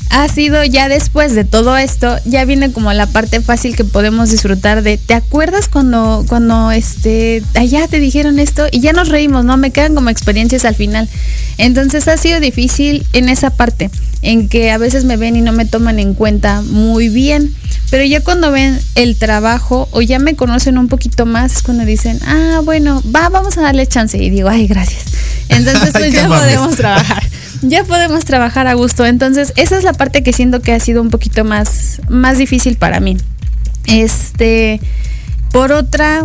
[0.10, 4.32] ha sido ya después de todo esto, ya viene como la parte fácil que podemos
[4.32, 8.66] disfrutar de, ¿te acuerdas cuando, cuando este, allá te dijeron esto?
[8.72, 9.56] Y ya nos reímos, ¿no?
[9.58, 11.08] Me quedan como experiencias al final.
[11.60, 13.92] Entonces ha sido difícil en esa parte,
[14.24, 17.54] en que a veces me ven y no me toman en cuenta muy bien.
[17.92, 21.86] Pero ya cuando ven el trabajo o ya me conocen un poquito más, es cuando
[21.86, 24.18] dicen, ah, bueno, va, vamos a darle chance.
[24.18, 25.04] Y digo, ay, gracias.
[25.50, 27.29] Entonces, pues ya podemos trabajar.
[27.62, 29.06] Ya podemos trabajar a gusto.
[29.06, 32.78] Entonces, esa es la parte que siento que ha sido un poquito más, más difícil
[32.78, 33.18] para mí.
[33.86, 34.80] Este,
[35.52, 36.24] por otra,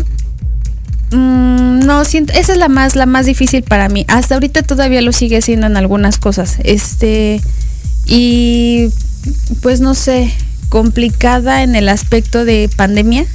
[1.11, 4.05] mm, no siento, esa es la más, la más difícil para mí.
[4.09, 6.57] Hasta ahorita todavía lo sigue siendo en algunas cosas.
[6.63, 7.41] Este,
[8.07, 8.91] y
[9.61, 10.33] pues no sé,
[10.69, 13.27] complicada en el aspecto de pandemia.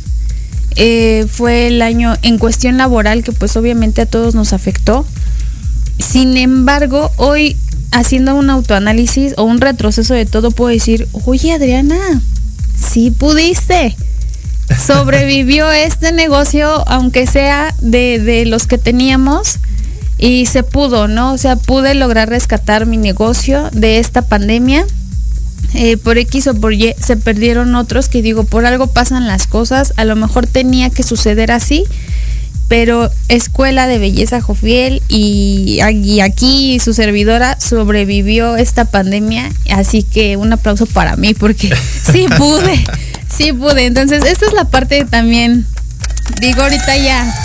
[0.75, 5.05] Eh, fue el año en cuestión laboral que pues obviamente a todos nos afectó.
[5.97, 7.57] Sin embargo, hoy
[7.91, 12.21] haciendo un autoanálisis o un retroceso de todo puedo decir, oye Adriana,
[12.75, 13.95] sí pudiste.
[14.85, 19.59] Sobrevivió este negocio, aunque sea de, de los que teníamos,
[20.19, 21.33] y se pudo, ¿no?
[21.33, 24.85] O sea, pude lograr rescatar mi negocio de esta pandemia.
[25.75, 29.45] Eh, por X o por Y se perdieron otros que digo, por algo pasan las
[29.45, 31.85] cosas, a lo mejor tenía que suceder así,
[32.69, 40.37] pero Escuela de Belleza Jofiel y, y aquí su servidora sobrevivió esta pandemia, así que
[40.37, 41.75] un aplauso para mí porque
[42.11, 42.83] sí pude,
[43.35, 43.87] sí pude.
[43.87, 45.65] Entonces, esta es la parte también,
[46.41, 47.35] digo ahorita ya,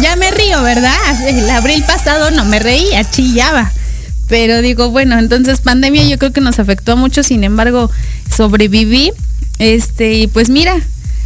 [0.00, 0.96] ya me río, ¿verdad?
[1.26, 3.72] El abril pasado no me reía, chillaba.
[4.26, 7.90] Pero digo, bueno, entonces pandemia yo creo que nos afectó mucho, sin embargo,
[8.34, 9.12] sobreviví.
[9.58, 10.80] Este, y pues mira,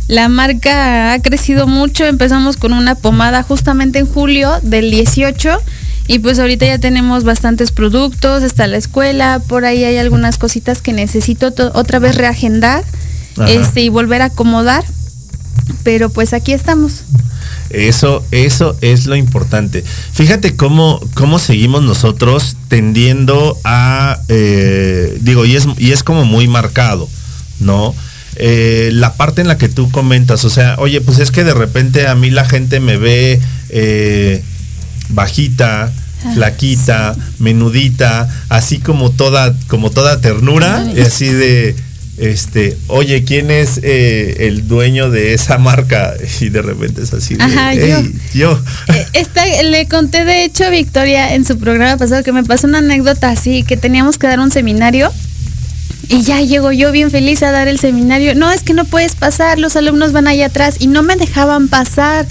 [0.09, 2.04] la marca ha crecido mucho.
[2.04, 5.61] Empezamos con una pomada justamente en julio del 18
[6.09, 10.80] y pues ahorita ya tenemos bastantes productos, está la escuela, por ahí hay algunas cositas
[10.80, 12.82] que necesito to- otra vez reagendar
[13.36, 13.50] Ajá.
[13.50, 14.84] este y volver a acomodar.
[15.84, 17.02] Pero pues aquí estamos.
[17.70, 19.84] Eso, eso es lo importante.
[20.12, 26.48] Fíjate cómo, cómo seguimos nosotros tendiendo a, eh, digo, y es, y es como muy
[26.48, 27.06] marcado,
[27.61, 27.94] ¿no?
[28.41, 31.55] Eh, la parte en la que tú comentas, o sea, oye, pues es que de
[31.55, 34.43] repente a mí la gente me ve eh,
[35.11, 35.93] bajita,
[36.24, 41.76] Ah, flaquita, menudita, así como toda, como toda ternura, y así de,
[42.16, 46.14] este, oye, ¿quién es eh, el dueño de esa marca?
[46.41, 47.99] Y de repente es así de, Ajá, yo.
[47.99, 48.61] "Ey, yo.
[48.89, 52.66] Eh, Esta, le conté de hecho a Victoria en su programa pasado que me pasó
[52.66, 55.12] una anécdota así, que teníamos que dar un seminario
[56.09, 58.34] y ya llego yo bien feliz a dar el seminario.
[58.34, 61.68] No, es que no puedes pasar, los alumnos van allá atrás y no me dejaban
[61.68, 62.26] pasar.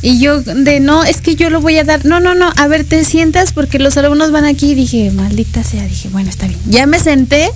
[0.00, 2.04] Y yo de no, es que yo lo voy a dar.
[2.06, 4.70] No, no, no, a ver, te sientas porque los alumnos van aquí.
[4.70, 6.60] Y dije, maldita sea, dije, bueno, está bien.
[6.68, 7.50] Ya me senté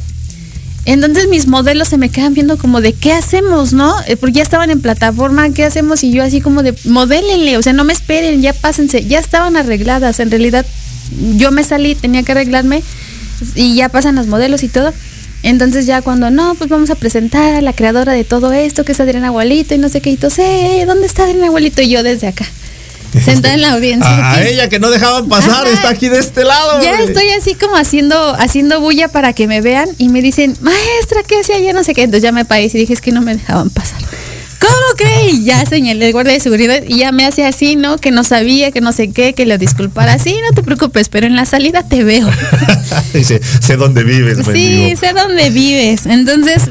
[0.84, 3.94] Entonces mis modelos se me quedan viendo como de qué hacemos, ¿no?
[4.08, 6.02] Eh, Porque ya estaban en plataforma, ¿qué hacemos?
[6.02, 9.56] Y yo así como de modélenle, o sea, no me esperen, ya pásense, ya estaban
[9.56, 10.18] arregladas.
[10.18, 10.66] En realidad
[11.36, 12.82] yo me salí, tenía que arreglarme
[13.54, 14.92] y ya pasan los modelos y todo.
[15.43, 18.93] Entonces ya cuando no, pues vamos a presentar a la creadora de todo esto, que
[18.93, 21.82] es Adriana Abuelito y no sé qué, y todos, "Eh, ¿dónde está Adriana Abuelito?
[21.82, 22.47] Y yo desde acá,
[23.24, 24.09] sentada en la audiencia.
[24.32, 25.70] A, ella que no dejaban pasar, Ajá.
[25.74, 26.80] está aquí de este lado.
[26.82, 27.05] Ya hombre.
[27.07, 31.40] estoy así como haciendo, haciendo bulla para que me vean y me dicen, maestra, ¿qué
[31.40, 31.72] hacía ya?
[31.72, 32.03] No sé qué.
[32.05, 34.01] Entonces ya me paré y dije, es que no me dejaban pasar.
[34.62, 35.30] ¿Cómo que?
[35.30, 37.98] Y ya señalé el guardia de seguridad y ya me hace así, ¿no?
[37.98, 40.18] Que no sabía, que no sé qué, que lo disculpara.
[40.18, 42.28] Sí, no te preocupes, pero en la salida te veo.
[43.14, 45.00] Dice, sé dónde vives, sí, mendigo.
[45.00, 46.06] sé dónde vives.
[46.06, 46.62] Entonces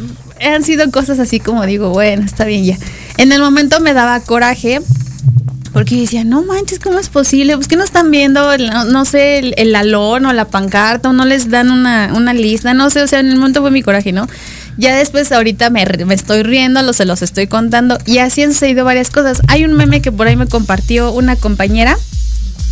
[0.41, 2.77] han sido cosas así como digo, bueno, está bien ya.
[3.17, 4.79] En el momento me daba coraje
[5.73, 7.55] porque decía, no manches, ¿cómo es posible?
[7.55, 11.09] Pues que no están viendo, el- no, no sé, el, el alón o la pancarta
[11.09, 13.71] o no les dan una, una lista, no sé, o sea, en el momento fue
[13.71, 14.27] mi coraje, ¿no?
[14.77, 18.53] Ya después ahorita me, me estoy riendo, lo, se los estoy contando y así han
[18.53, 19.41] sucedido varias cosas.
[19.47, 21.97] Hay un meme que por ahí me compartió una compañera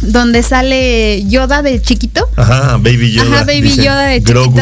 [0.01, 2.29] donde sale Yoda de chiquito.
[2.35, 3.35] Ajá, Baby Yoda.
[3.35, 4.59] Ajá, Baby Yoda de Grogu.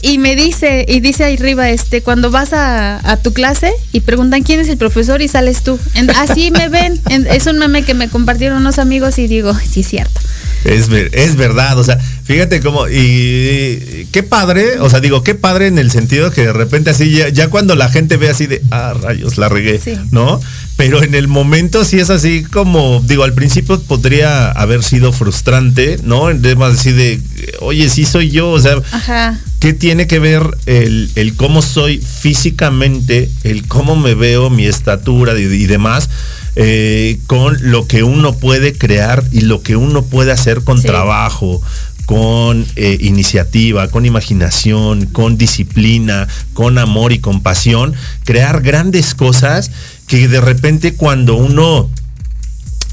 [0.00, 4.00] Y me dice, y dice ahí arriba, este, cuando vas a, a tu clase y
[4.00, 5.78] preguntan quién es el profesor y sales tú.
[5.94, 7.00] En- así me ven.
[7.10, 10.20] En- es un meme que me compartieron unos amigos y digo, sí es cierto.
[10.64, 15.34] Es, ver- es verdad, o sea, fíjate cómo, y qué padre, o sea, digo, qué
[15.34, 18.46] padre en el sentido que de repente así, ya, ya cuando la gente ve así
[18.46, 19.94] de, ah, rayos, la regué, Sí.
[20.10, 20.40] ¿no?
[20.78, 25.98] Pero en el momento sí es así como, digo, al principio podría haber sido frustrante,
[26.04, 26.30] ¿no?
[26.30, 27.20] En temas así de,
[27.60, 29.38] oye, sí soy yo, o sea, Ajá.
[29.58, 35.36] ¿Qué tiene que ver el, el cómo soy físicamente, el cómo me veo, mi estatura
[35.38, 36.08] y, y demás,
[36.54, 40.86] eh, con lo que uno puede crear y lo que uno puede hacer con Sí.
[40.86, 41.60] trabajo,
[42.06, 49.70] con eh, iniciativa, con imaginación, con disciplina, con amor y compasión, crear grandes cosas
[50.08, 51.88] que de repente cuando uno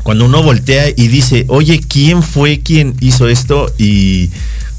[0.03, 3.73] cuando uno voltea y dice, oye, ¿quién fue quien hizo esto?
[3.79, 4.29] Y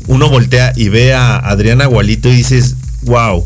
[0.07, 3.45] uno voltea y ve a Adriana Gualito y dices, wow,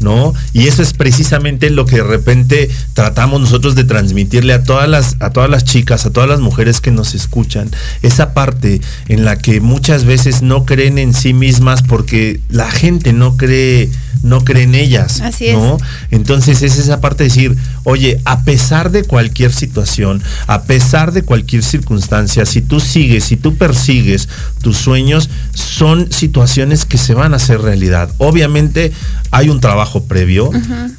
[0.00, 0.32] ¿no?
[0.52, 5.16] Y eso es precisamente lo que de repente tratamos nosotros de transmitirle a todas las,
[5.20, 7.70] a todas las chicas, a todas las mujeres que nos escuchan.
[8.02, 13.12] Esa parte en la que muchas veces no creen en sí mismas porque la gente
[13.12, 13.90] no cree,
[14.22, 15.20] no cree en ellas.
[15.20, 15.54] Así es.
[15.54, 15.78] ¿no?
[16.10, 21.22] Entonces es esa parte de decir, oye, a pesar de cualquier situación, a pesar de
[21.22, 24.28] cualquier circunstancia, si tú sigues, si tú persigues
[24.62, 28.10] tus sueños, son situaciones que se van a hacer realidad.
[28.18, 28.92] Obviamente
[29.30, 30.50] hay un trabajo previo,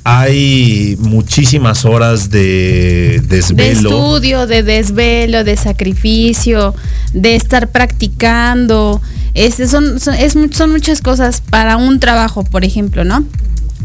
[0.04, 3.90] hay muchísimas horas de De desvelo.
[3.90, 6.76] estudio, de desvelo, de sacrificio,
[7.14, 9.02] de estar practicando.
[9.34, 13.26] Este, son, es son muchas cosas para un trabajo, por ejemplo, ¿no?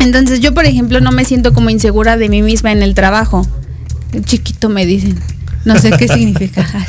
[0.01, 3.47] Entonces yo, por ejemplo, no me siento como insegura de mí misma en el trabajo.
[4.27, 5.19] Chiquito me dicen.
[5.65, 6.69] No sé qué significa.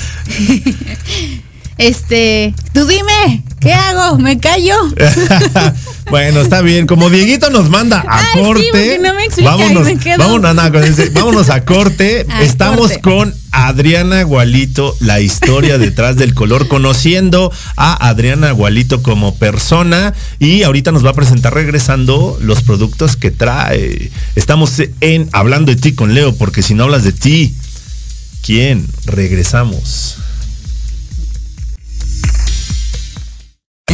[1.77, 4.20] Este, tú dime, ¿qué hago?
[4.20, 4.76] ¿Me callo?
[6.11, 6.86] bueno, está bien.
[6.86, 8.68] Como Dieguito nos manda a Ay, corte.
[8.72, 12.26] porque no me explica y vámonos, me quedo- vámonos, no, a corte.
[12.30, 13.01] A Estamos corte.
[13.01, 20.13] con Adriana Gualito, la historia detrás del color, conociendo a Adriana Gualito como persona.
[20.38, 24.11] Y ahorita nos va a presentar regresando los productos que trae.
[24.36, 27.55] Estamos en Hablando de ti con Leo, porque si no hablas de ti,
[28.43, 28.86] ¿quién?
[29.05, 30.18] Regresamos.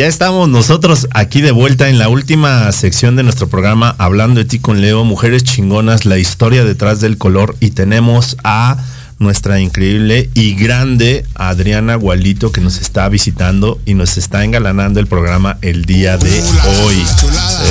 [0.00, 4.46] Ya estamos nosotros aquí de vuelta en la última sección de nuestro programa Hablando de
[4.46, 7.54] ti con Leo, Mujeres Chingonas, la historia detrás del color.
[7.60, 8.78] Y tenemos a
[9.20, 15.06] nuestra increíble y grande Adriana Gualito que nos está visitando y nos está engalanando el
[15.06, 16.42] programa el día de
[16.82, 17.04] hoy.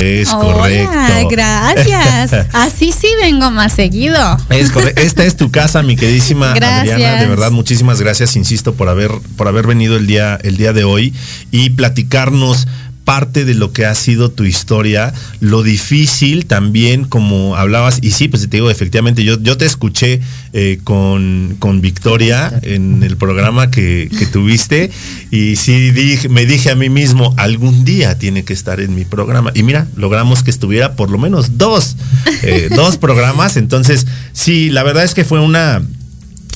[0.00, 1.28] Es Hola, correcto.
[1.28, 2.46] gracias.
[2.54, 4.16] Así sí vengo más seguido.
[4.48, 5.02] Es correcto.
[5.02, 6.94] Esta es tu casa, mi queridísima Gracias.
[6.94, 7.20] Adriana.
[7.20, 10.84] De verdad, muchísimas gracias, insisto, por haber, por haber venido el día, el día de
[10.84, 11.12] hoy
[11.50, 12.68] y platicarnos
[13.04, 18.28] parte de lo que ha sido tu historia, lo difícil también, como hablabas, y sí,
[18.28, 20.20] pues te digo, efectivamente, yo, yo te escuché
[20.52, 24.90] eh, con, con Victoria en el programa que, que tuviste,
[25.30, 29.04] y sí dije, me dije a mí mismo, algún día tiene que estar en mi
[29.04, 29.52] programa.
[29.54, 31.96] Y mira, logramos que estuviera por lo menos dos,
[32.42, 33.56] eh, dos programas.
[33.56, 35.82] Entonces, sí, la verdad es que fue una,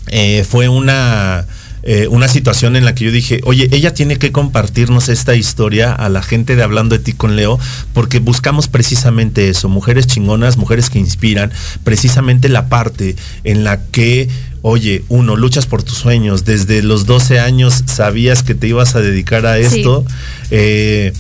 [0.09, 1.47] eh, fue una,
[1.87, 5.93] eh, una situación en la que yo dije, oye, ella tiene que compartirnos esta historia
[5.93, 7.59] a la gente de Hablando de ti con Leo,
[7.93, 11.53] porque buscamos precisamente eso, mujeres chingonas, mujeres que inspiran,
[11.85, 14.29] precisamente la parte en la que
[14.67, 16.47] Oye, uno, luchas por tus sueños.
[16.47, 19.65] Desde los 12 años sabías que te ibas a dedicar a Sí.
[19.65, 20.07] esto.
[20.51, 21.13] Eh,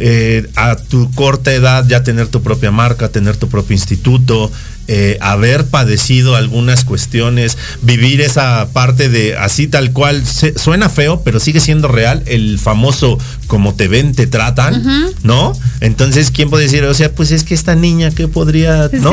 [0.00, 4.50] eh, a tu corta edad ya tener tu propia marca, tener tu propio instituto,
[4.88, 11.20] eh, haber padecido algunas cuestiones, vivir esa parte de así tal cual, se- suena feo,
[11.22, 14.82] pero sigue siendo real, el famoso como te ven, te tratan.
[15.22, 15.52] ¿no?
[15.80, 16.84] Entonces, ¿quién puede decir?
[16.84, 19.10] O sea, pues es que esta niña, ¿qué podría, no?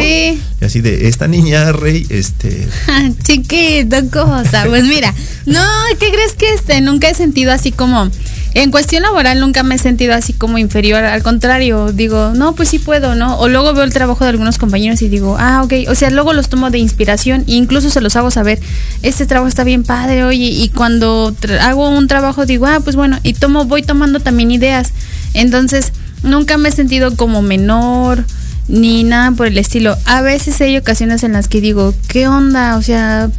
[0.61, 2.67] Y así de, esta niña, rey, este...
[3.23, 4.65] Chiquito, cosa.
[4.67, 5.13] Pues mira,
[5.45, 5.61] no,
[5.99, 6.81] ¿qué crees que este?
[6.81, 8.09] Nunca he sentido así como.
[8.55, 12.69] En cuestión laboral nunca me he sentido así como inferior, al contrario, digo, no, pues
[12.69, 13.37] sí puedo, ¿no?
[13.37, 16.31] O luego veo el trabajo de algunos compañeros y digo, ah, ok, o sea, luego
[16.31, 18.61] los tomo de inspiración e incluso se los hago saber,
[19.01, 23.19] este trabajo está bien padre, oye, y cuando hago un trabajo digo, ah, pues bueno,
[23.23, 24.93] y tomo, voy tomando también ideas.
[25.33, 25.91] Entonces,
[26.23, 28.23] nunca me he sentido como menor,
[28.69, 29.97] ni nada por el estilo.
[30.05, 32.77] A veces hay ocasiones en las que digo, ¿qué onda?
[32.77, 33.29] O sea,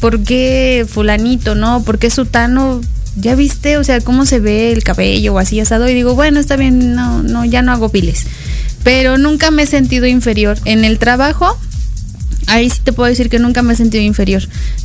[0.00, 1.84] ¿por qué fulanito, no?
[1.84, 2.80] ¿Por qué sutano?
[3.16, 3.76] ¿Ya viste?
[3.76, 5.88] O sea, cómo se ve el cabello o así asado.
[5.88, 8.26] Y digo, bueno, está bien, no, no, ya no hago piles.
[8.84, 10.58] Pero nunca me he sentido inferior.
[10.64, 11.58] En el trabajo,
[12.46, 14.42] ahí sí te puedo decir que nunca me he sentido inferior.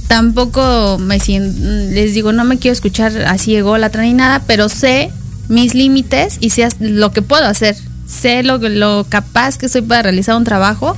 [0.08, 5.12] Tampoco me siento, les digo, no me quiero escuchar así ególatra ni nada, pero sé
[5.48, 7.76] mis límites y sé lo que puedo hacer.
[8.06, 10.98] Sé lo, lo capaz que soy para realizar un trabajo.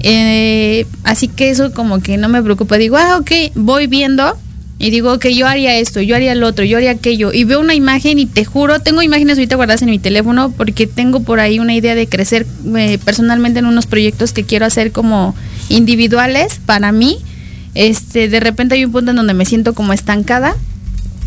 [0.00, 2.76] Eh, así que eso como que no me preocupa.
[2.76, 4.36] Digo, ah, ok, voy viendo
[4.78, 7.32] y digo que yo haría esto, yo haría lo otro, yo haría aquello.
[7.32, 10.86] Y veo una imagen y te juro, tengo imágenes ahorita guardadas en mi teléfono porque
[10.86, 12.46] tengo por ahí una idea de crecer
[12.76, 15.34] eh, personalmente en unos proyectos que quiero hacer como
[15.68, 17.18] individuales para mí.
[17.74, 20.56] Este, de repente hay un punto en donde me siento como estancada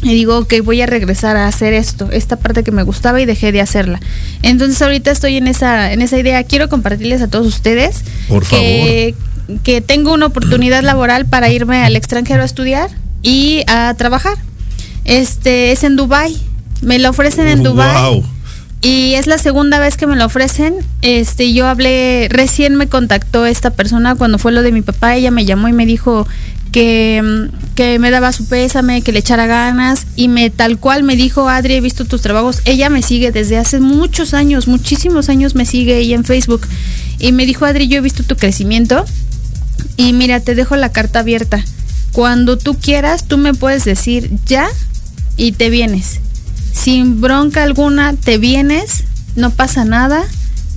[0.04, 3.26] y digo que voy a regresar a hacer esto, esta parte que me gustaba y
[3.26, 4.00] dejé de hacerla.
[4.43, 9.16] Entonces ahorita estoy en esa en esa idea, quiero compartirles a todos ustedes Por que
[9.64, 12.89] que tengo una oportunidad laboral para irme al extranjero a estudiar
[13.22, 14.38] y a trabajar.
[15.05, 16.38] Este es en Dubai.
[16.82, 18.13] Me lo ofrecen en Dubai.
[18.13, 18.24] Wow.
[18.82, 20.76] Y es la segunda vez que me lo ofrecen.
[21.01, 25.15] Este, yo hablé, recién me contactó esta persona cuando fue lo de mi papá.
[25.15, 26.28] Ella me llamó y me dijo
[26.72, 30.05] que, mm, que me daba su pésame, que le echara ganas.
[30.15, 32.61] Y me tal cual me dijo, Adri, he visto tus trabajos.
[32.65, 36.68] Ella me sigue desde hace muchos años, muchísimos años me sigue ella en Facebook.
[37.18, 39.05] Y me dijo, Adri, yo he visto tu crecimiento.
[39.95, 41.63] Y mira, te dejo la carta abierta.
[42.12, 44.68] Cuando tú quieras, tú me puedes decir ya
[45.36, 46.20] y te vienes.
[46.74, 49.03] Sin bronca alguna, te vienes,
[49.36, 50.24] no pasa nada.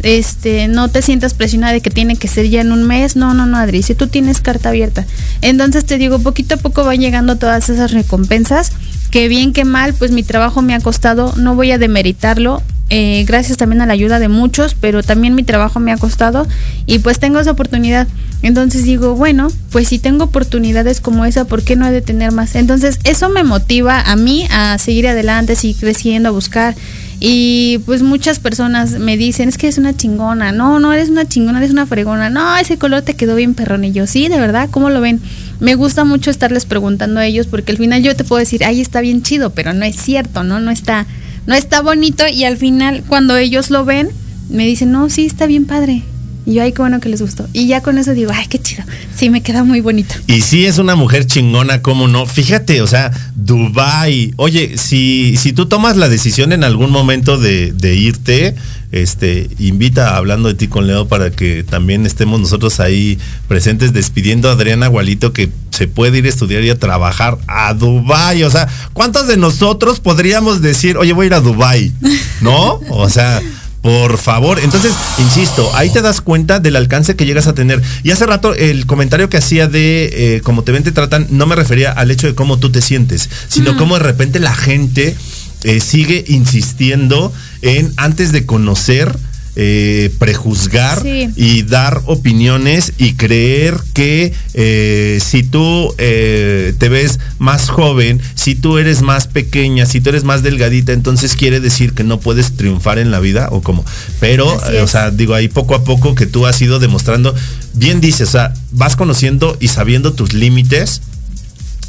[0.03, 3.17] Este, no te sientas presionada de que tiene que ser ya en un mes.
[3.17, 5.07] No, no, no, Adri, si tú tienes carta abierta.
[5.43, 8.73] Entonces te digo, poquito a poco van llegando todas esas recompensas.
[9.11, 13.25] que bien que mal, pues mi trabajo me ha costado, no voy a demeritarlo, eh,
[13.25, 16.47] gracias también a la ayuda de muchos, pero también mi trabajo me ha costado
[16.87, 18.09] y pues tengo esa oportunidad.
[18.43, 22.33] Entonces digo, bueno, pues si tengo oportunidades como esa, ¿por qué no he de tener
[22.33, 22.55] más?
[22.55, 26.75] Entonces eso me motiva a mí a seguir adelante, seguir creciendo, a buscar.
[27.23, 31.29] Y pues muchas personas me dicen, es que eres una chingona, no, no eres una
[31.29, 33.85] chingona, eres una fregona, no, ese color te quedó bien perrón.
[33.85, 35.21] Y yo, sí, de verdad, ¿cómo lo ven?
[35.61, 38.81] Me gusta mucho estarles preguntando a ellos porque al final yo te puedo decir, ay,
[38.81, 40.61] está bien chido, pero no es cierto, ¿no?
[40.61, 41.07] No está,
[41.47, 44.09] no está bonito y al final cuando ellos lo ven,
[44.49, 46.03] me dicen, no, sí, está bien padre.
[46.47, 47.47] Y yo, ay, qué bueno que les gustó.
[47.53, 48.85] Y ya con eso digo, ay, qué chido.
[49.15, 50.15] Sí, me queda muy bonito.
[50.27, 52.27] Y sí es una mujer chingona, ¿cómo no?
[52.27, 54.33] Fíjate, o sea, Dubai.
[54.37, 58.55] Oye, si, si tú tomas la decisión en algún momento de, de irte,
[58.93, 64.49] este, invita hablando de ti con Leo para que también estemos nosotros ahí presentes despidiendo
[64.49, 68.43] a Adriana Gualito que se puede ir a estudiar y a trabajar a Dubai.
[68.43, 71.93] O sea, ¿cuántos de nosotros podríamos decir, oye, voy a ir a Dubai?
[72.41, 72.81] ¿No?
[72.91, 73.41] O sea,
[73.83, 74.59] por favor.
[74.61, 77.81] Entonces, insisto, ahí te das cuenta del alcance que llegas a tener.
[78.03, 81.47] Y hace rato el comentario que hacía de eh, cómo te ven, te tratan, no
[81.47, 83.77] me refería al hecho de cómo tú te sientes, sino Mm.
[83.79, 85.17] cómo de repente la gente
[85.63, 89.17] eh, sigue insistiendo en antes de conocer.
[89.57, 91.29] Eh, prejuzgar Sí.
[91.37, 98.55] y dar opiniones y creer que eh, si tú eh, te ves más joven, si
[98.55, 102.57] tú eres más pequeña, si tú eres más delgadita, entonces quiere decir que no puedes
[102.57, 103.85] triunfar en la vida o como.
[104.21, 104.47] Pero,
[104.83, 107.35] o sea, digo ahí poco a poco que tú has ido demostrando,
[107.75, 111.03] bien dices, o sea, vas conociendo y sabiendo tus límites,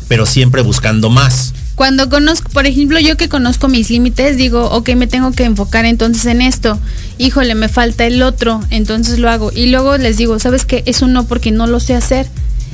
[0.08, 1.54] pero siempre buscando más.
[1.76, 5.86] Cuando conozco, por ejemplo, yo que conozco mis límites, digo, ok, me tengo que enfocar
[5.86, 6.80] entonces en esto.
[7.18, 9.52] Híjole, me falta el otro, entonces lo hago.
[9.54, 10.84] Y luego les digo, ¿sabes qué?
[10.86, 12.28] Es un no porque no lo sé hacer.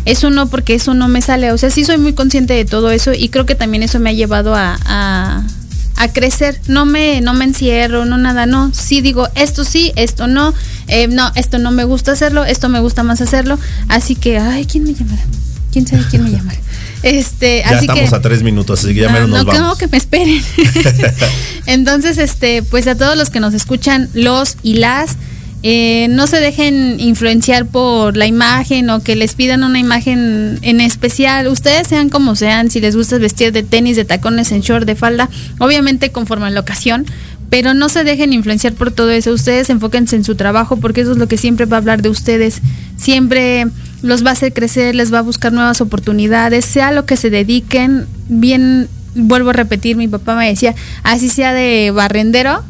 [0.06, 1.52] Es un no porque eso no me sale.
[1.52, 4.10] O sea, sí soy muy consciente de todo eso y creo que también eso me
[4.10, 5.44] ha llevado a, a,
[5.96, 6.60] a crecer.
[6.68, 8.72] No me, no me encierro, no nada, no.
[8.74, 10.54] Sí digo, esto sí, esto no.
[10.88, 13.60] Eh, no, esto no me gusta hacerlo, esto me gusta más hacerlo.
[13.90, 15.24] Así que, ay, ¿quién me llamará?
[15.72, 16.58] ¿Quién sabe quién me llamará?
[17.04, 19.46] Este, Ya así estamos que, a tres minutos, así que ya no, menos nos no
[19.46, 19.62] vamos.
[19.62, 20.42] creo que me esperen.
[21.66, 25.18] Entonces, este, pues a todos los que nos escuchan, los y las,
[25.64, 30.82] eh, no se dejen influenciar por la imagen o que les pidan una imagen en
[30.82, 31.48] especial.
[31.48, 34.96] Ustedes sean como sean, si les gusta vestir de tenis, de tacones, en short, de
[34.96, 35.30] falda,
[35.60, 37.06] obviamente conforme a la ocasión.
[37.50, 39.32] Pero no se dejen influenciar por todo eso.
[39.32, 42.10] Ustedes enfóquense en su trabajo porque eso es lo que siempre va a hablar de
[42.10, 42.62] ustedes.
[42.98, 43.68] Siempre
[44.02, 47.30] los va a hacer crecer, les va a buscar nuevas oportunidades, sea lo que se
[47.30, 48.06] dediquen.
[48.30, 52.64] Bien, vuelvo a repetir, mi papá me decía, así sea de barrendero,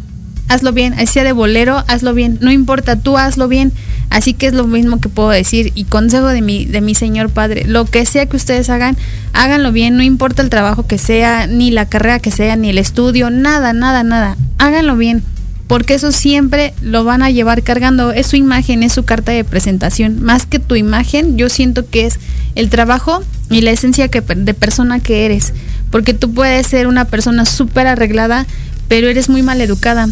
[0.47, 3.73] hazlo bien, así sea de bolero, hazlo bien, no importa, tú hazlo bien.
[4.09, 7.29] Así que es lo mismo que puedo decir y consejo de mi, de mi señor
[7.29, 8.95] padre, lo que sea que ustedes hagan,
[9.33, 12.77] háganlo bien, no importa el trabajo que sea, ni la carrera que sea, ni el
[12.77, 15.23] estudio, nada, nada, nada, háganlo bien,
[15.67, 19.43] porque eso siempre lo van a llevar cargando, es su imagen, es su carta de
[19.43, 22.19] presentación, más que tu imagen, yo siento que es
[22.55, 25.53] el trabajo y la esencia de persona que eres,
[25.91, 28.47] porque tú puedes ser una persona súper arreglada,
[28.87, 30.07] pero eres muy mal educada.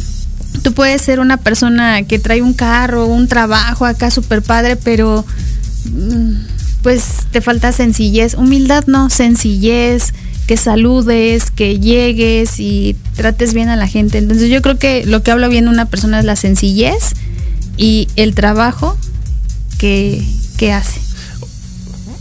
[0.61, 5.25] Tú puedes ser una persona que trae un carro, un trabajo acá súper padre, pero
[5.85, 6.31] mm,
[6.81, 8.35] pues te falta sencillez.
[8.35, 10.13] Humildad no, sencillez,
[10.47, 14.17] que saludes, que llegues y trates bien a la gente.
[14.17, 17.13] Entonces yo creo que lo que habla bien una persona es la sencillez
[17.77, 18.97] y el trabajo
[19.77, 20.23] que,
[20.57, 20.99] que hace.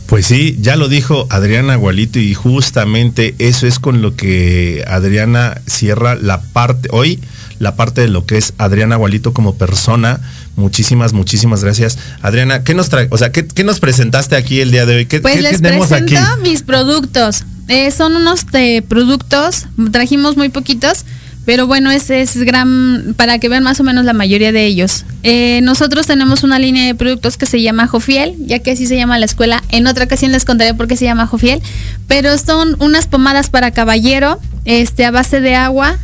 [0.07, 5.61] Pues sí, ya lo dijo Adriana Gualito y justamente eso es con lo que Adriana
[5.67, 7.21] cierra la parte, hoy,
[7.59, 10.21] la parte de lo que es Adriana Gualito como persona.
[10.57, 11.99] Muchísimas, muchísimas gracias.
[12.23, 13.09] Adriana, ¿qué nos trae?
[13.11, 15.07] O sea, ¿qué, qué nos presentaste aquí el día de hoy?
[15.07, 16.41] ¿Qué, Pues qué les tenemos presento aquí?
[16.43, 17.45] mis productos.
[17.69, 21.05] Eh, son unos de productos, trajimos muy poquitos,
[21.47, 25.05] pero bueno, ese es gran, para que vean más o menos la mayoría de ellos.
[25.23, 28.97] Eh, nosotros tenemos una línea de productos que se llama Jofiel, ya que así se
[28.97, 29.63] llama la escuela.
[29.71, 31.63] En otra ocasión les contaré por qué se llama Jofiel,
[32.07, 35.99] pero son unas pomadas para caballero, este, a base de agua,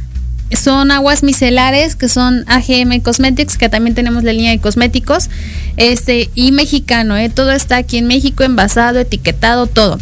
[0.57, 5.30] son aguas micelares que son AGM Cosmetics, que también tenemos la línea de cosméticos,
[5.76, 7.28] este, y mexicano, ¿eh?
[7.28, 9.98] todo está aquí en México, envasado, etiquetado, todo.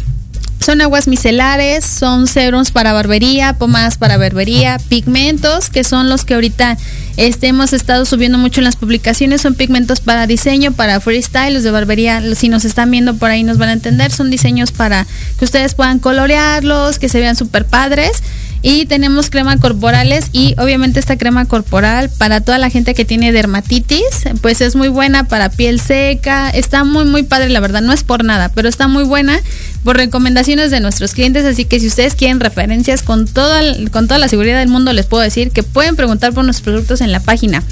[0.59, 6.33] Son aguas micelares, son serums para barbería, pomadas para barbería, pigmentos, que son los que
[6.33, 6.77] ahorita
[7.15, 11.63] este, hemos estado subiendo mucho en las publicaciones, son pigmentos para diseño, para freestyle, los
[11.63, 15.07] de barbería, si nos están viendo por ahí nos van a entender, son diseños para
[15.37, 18.21] que ustedes puedan colorearlos, que se vean súper padres.
[18.61, 23.31] Y tenemos crema corporales y obviamente esta crema corporal para toda la gente que tiene
[23.31, 24.03] dermatitis,
[24.41, 28.03] pues es muy buena para piel seca, está muy muy padre la verdad, no es
[28.03, 29.39] por nada, pero está muy buena.
[29.83, 33.61] Por recomendaciones de nuestros clientes, así que si ustedes quieren referencias con toda,
[33.91, 37.01] con toda la seguridad del mundo, les puedo decir que pueden preguntar por nuestros productos
[37.01, 37.63] en la página.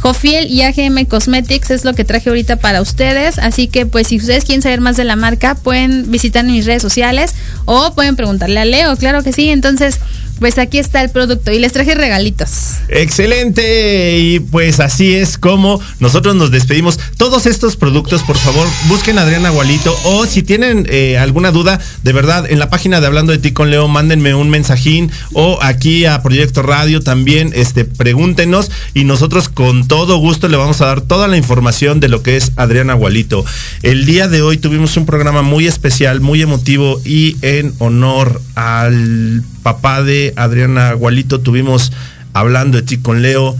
[0.00, 4.18] Jofiel y AGM Cosmetics es lo que traje ahorita para ustedes, así que pues si
[4.18, 8.60] ustedes quieren saber más de la marca, pueden visitar mis redes sociales o pueden preguntarle
[8.60, 9.98] a Leo, claro que sí, entonces
[10.38, 12.50] pues aquí está el producto y les traje regalitos.
[12.88, 14.18] Excelente.
[14.18, 16.98] Y pues así es como nosotros nos despedimos.
[17.16, 21.80] Todos estos productos, por favor, busquen a Adriana Gualito o si tienen eh, alguna duda,
[22.02, 25.58] de verdad, en la página de Hablando de ti con Leo, mándenme un mensajín o
[25.62, 30.86] aquí a Proyecto Radio también, este, pregúntenos y nosotros con todo gusto le vamos a
[30.86, 33.44] dar toda la información de lo que es Adriana Gualito.
[33.82, 39.42] El día de hoy tuvimos un programa muy especial, muy emotivo y en honor al
[39.62, 41.90] papá de Adriana Gualito, tuvimos
[42.34, 43.56] hablando de ti con Leo,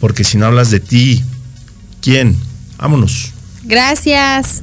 [0.00, 1.22] porque si no hablas de ti,
[2.00, 2.36] ¿quién?
[2.78, 3.32] Vámonos.
[3.64, 4.62] Gracias.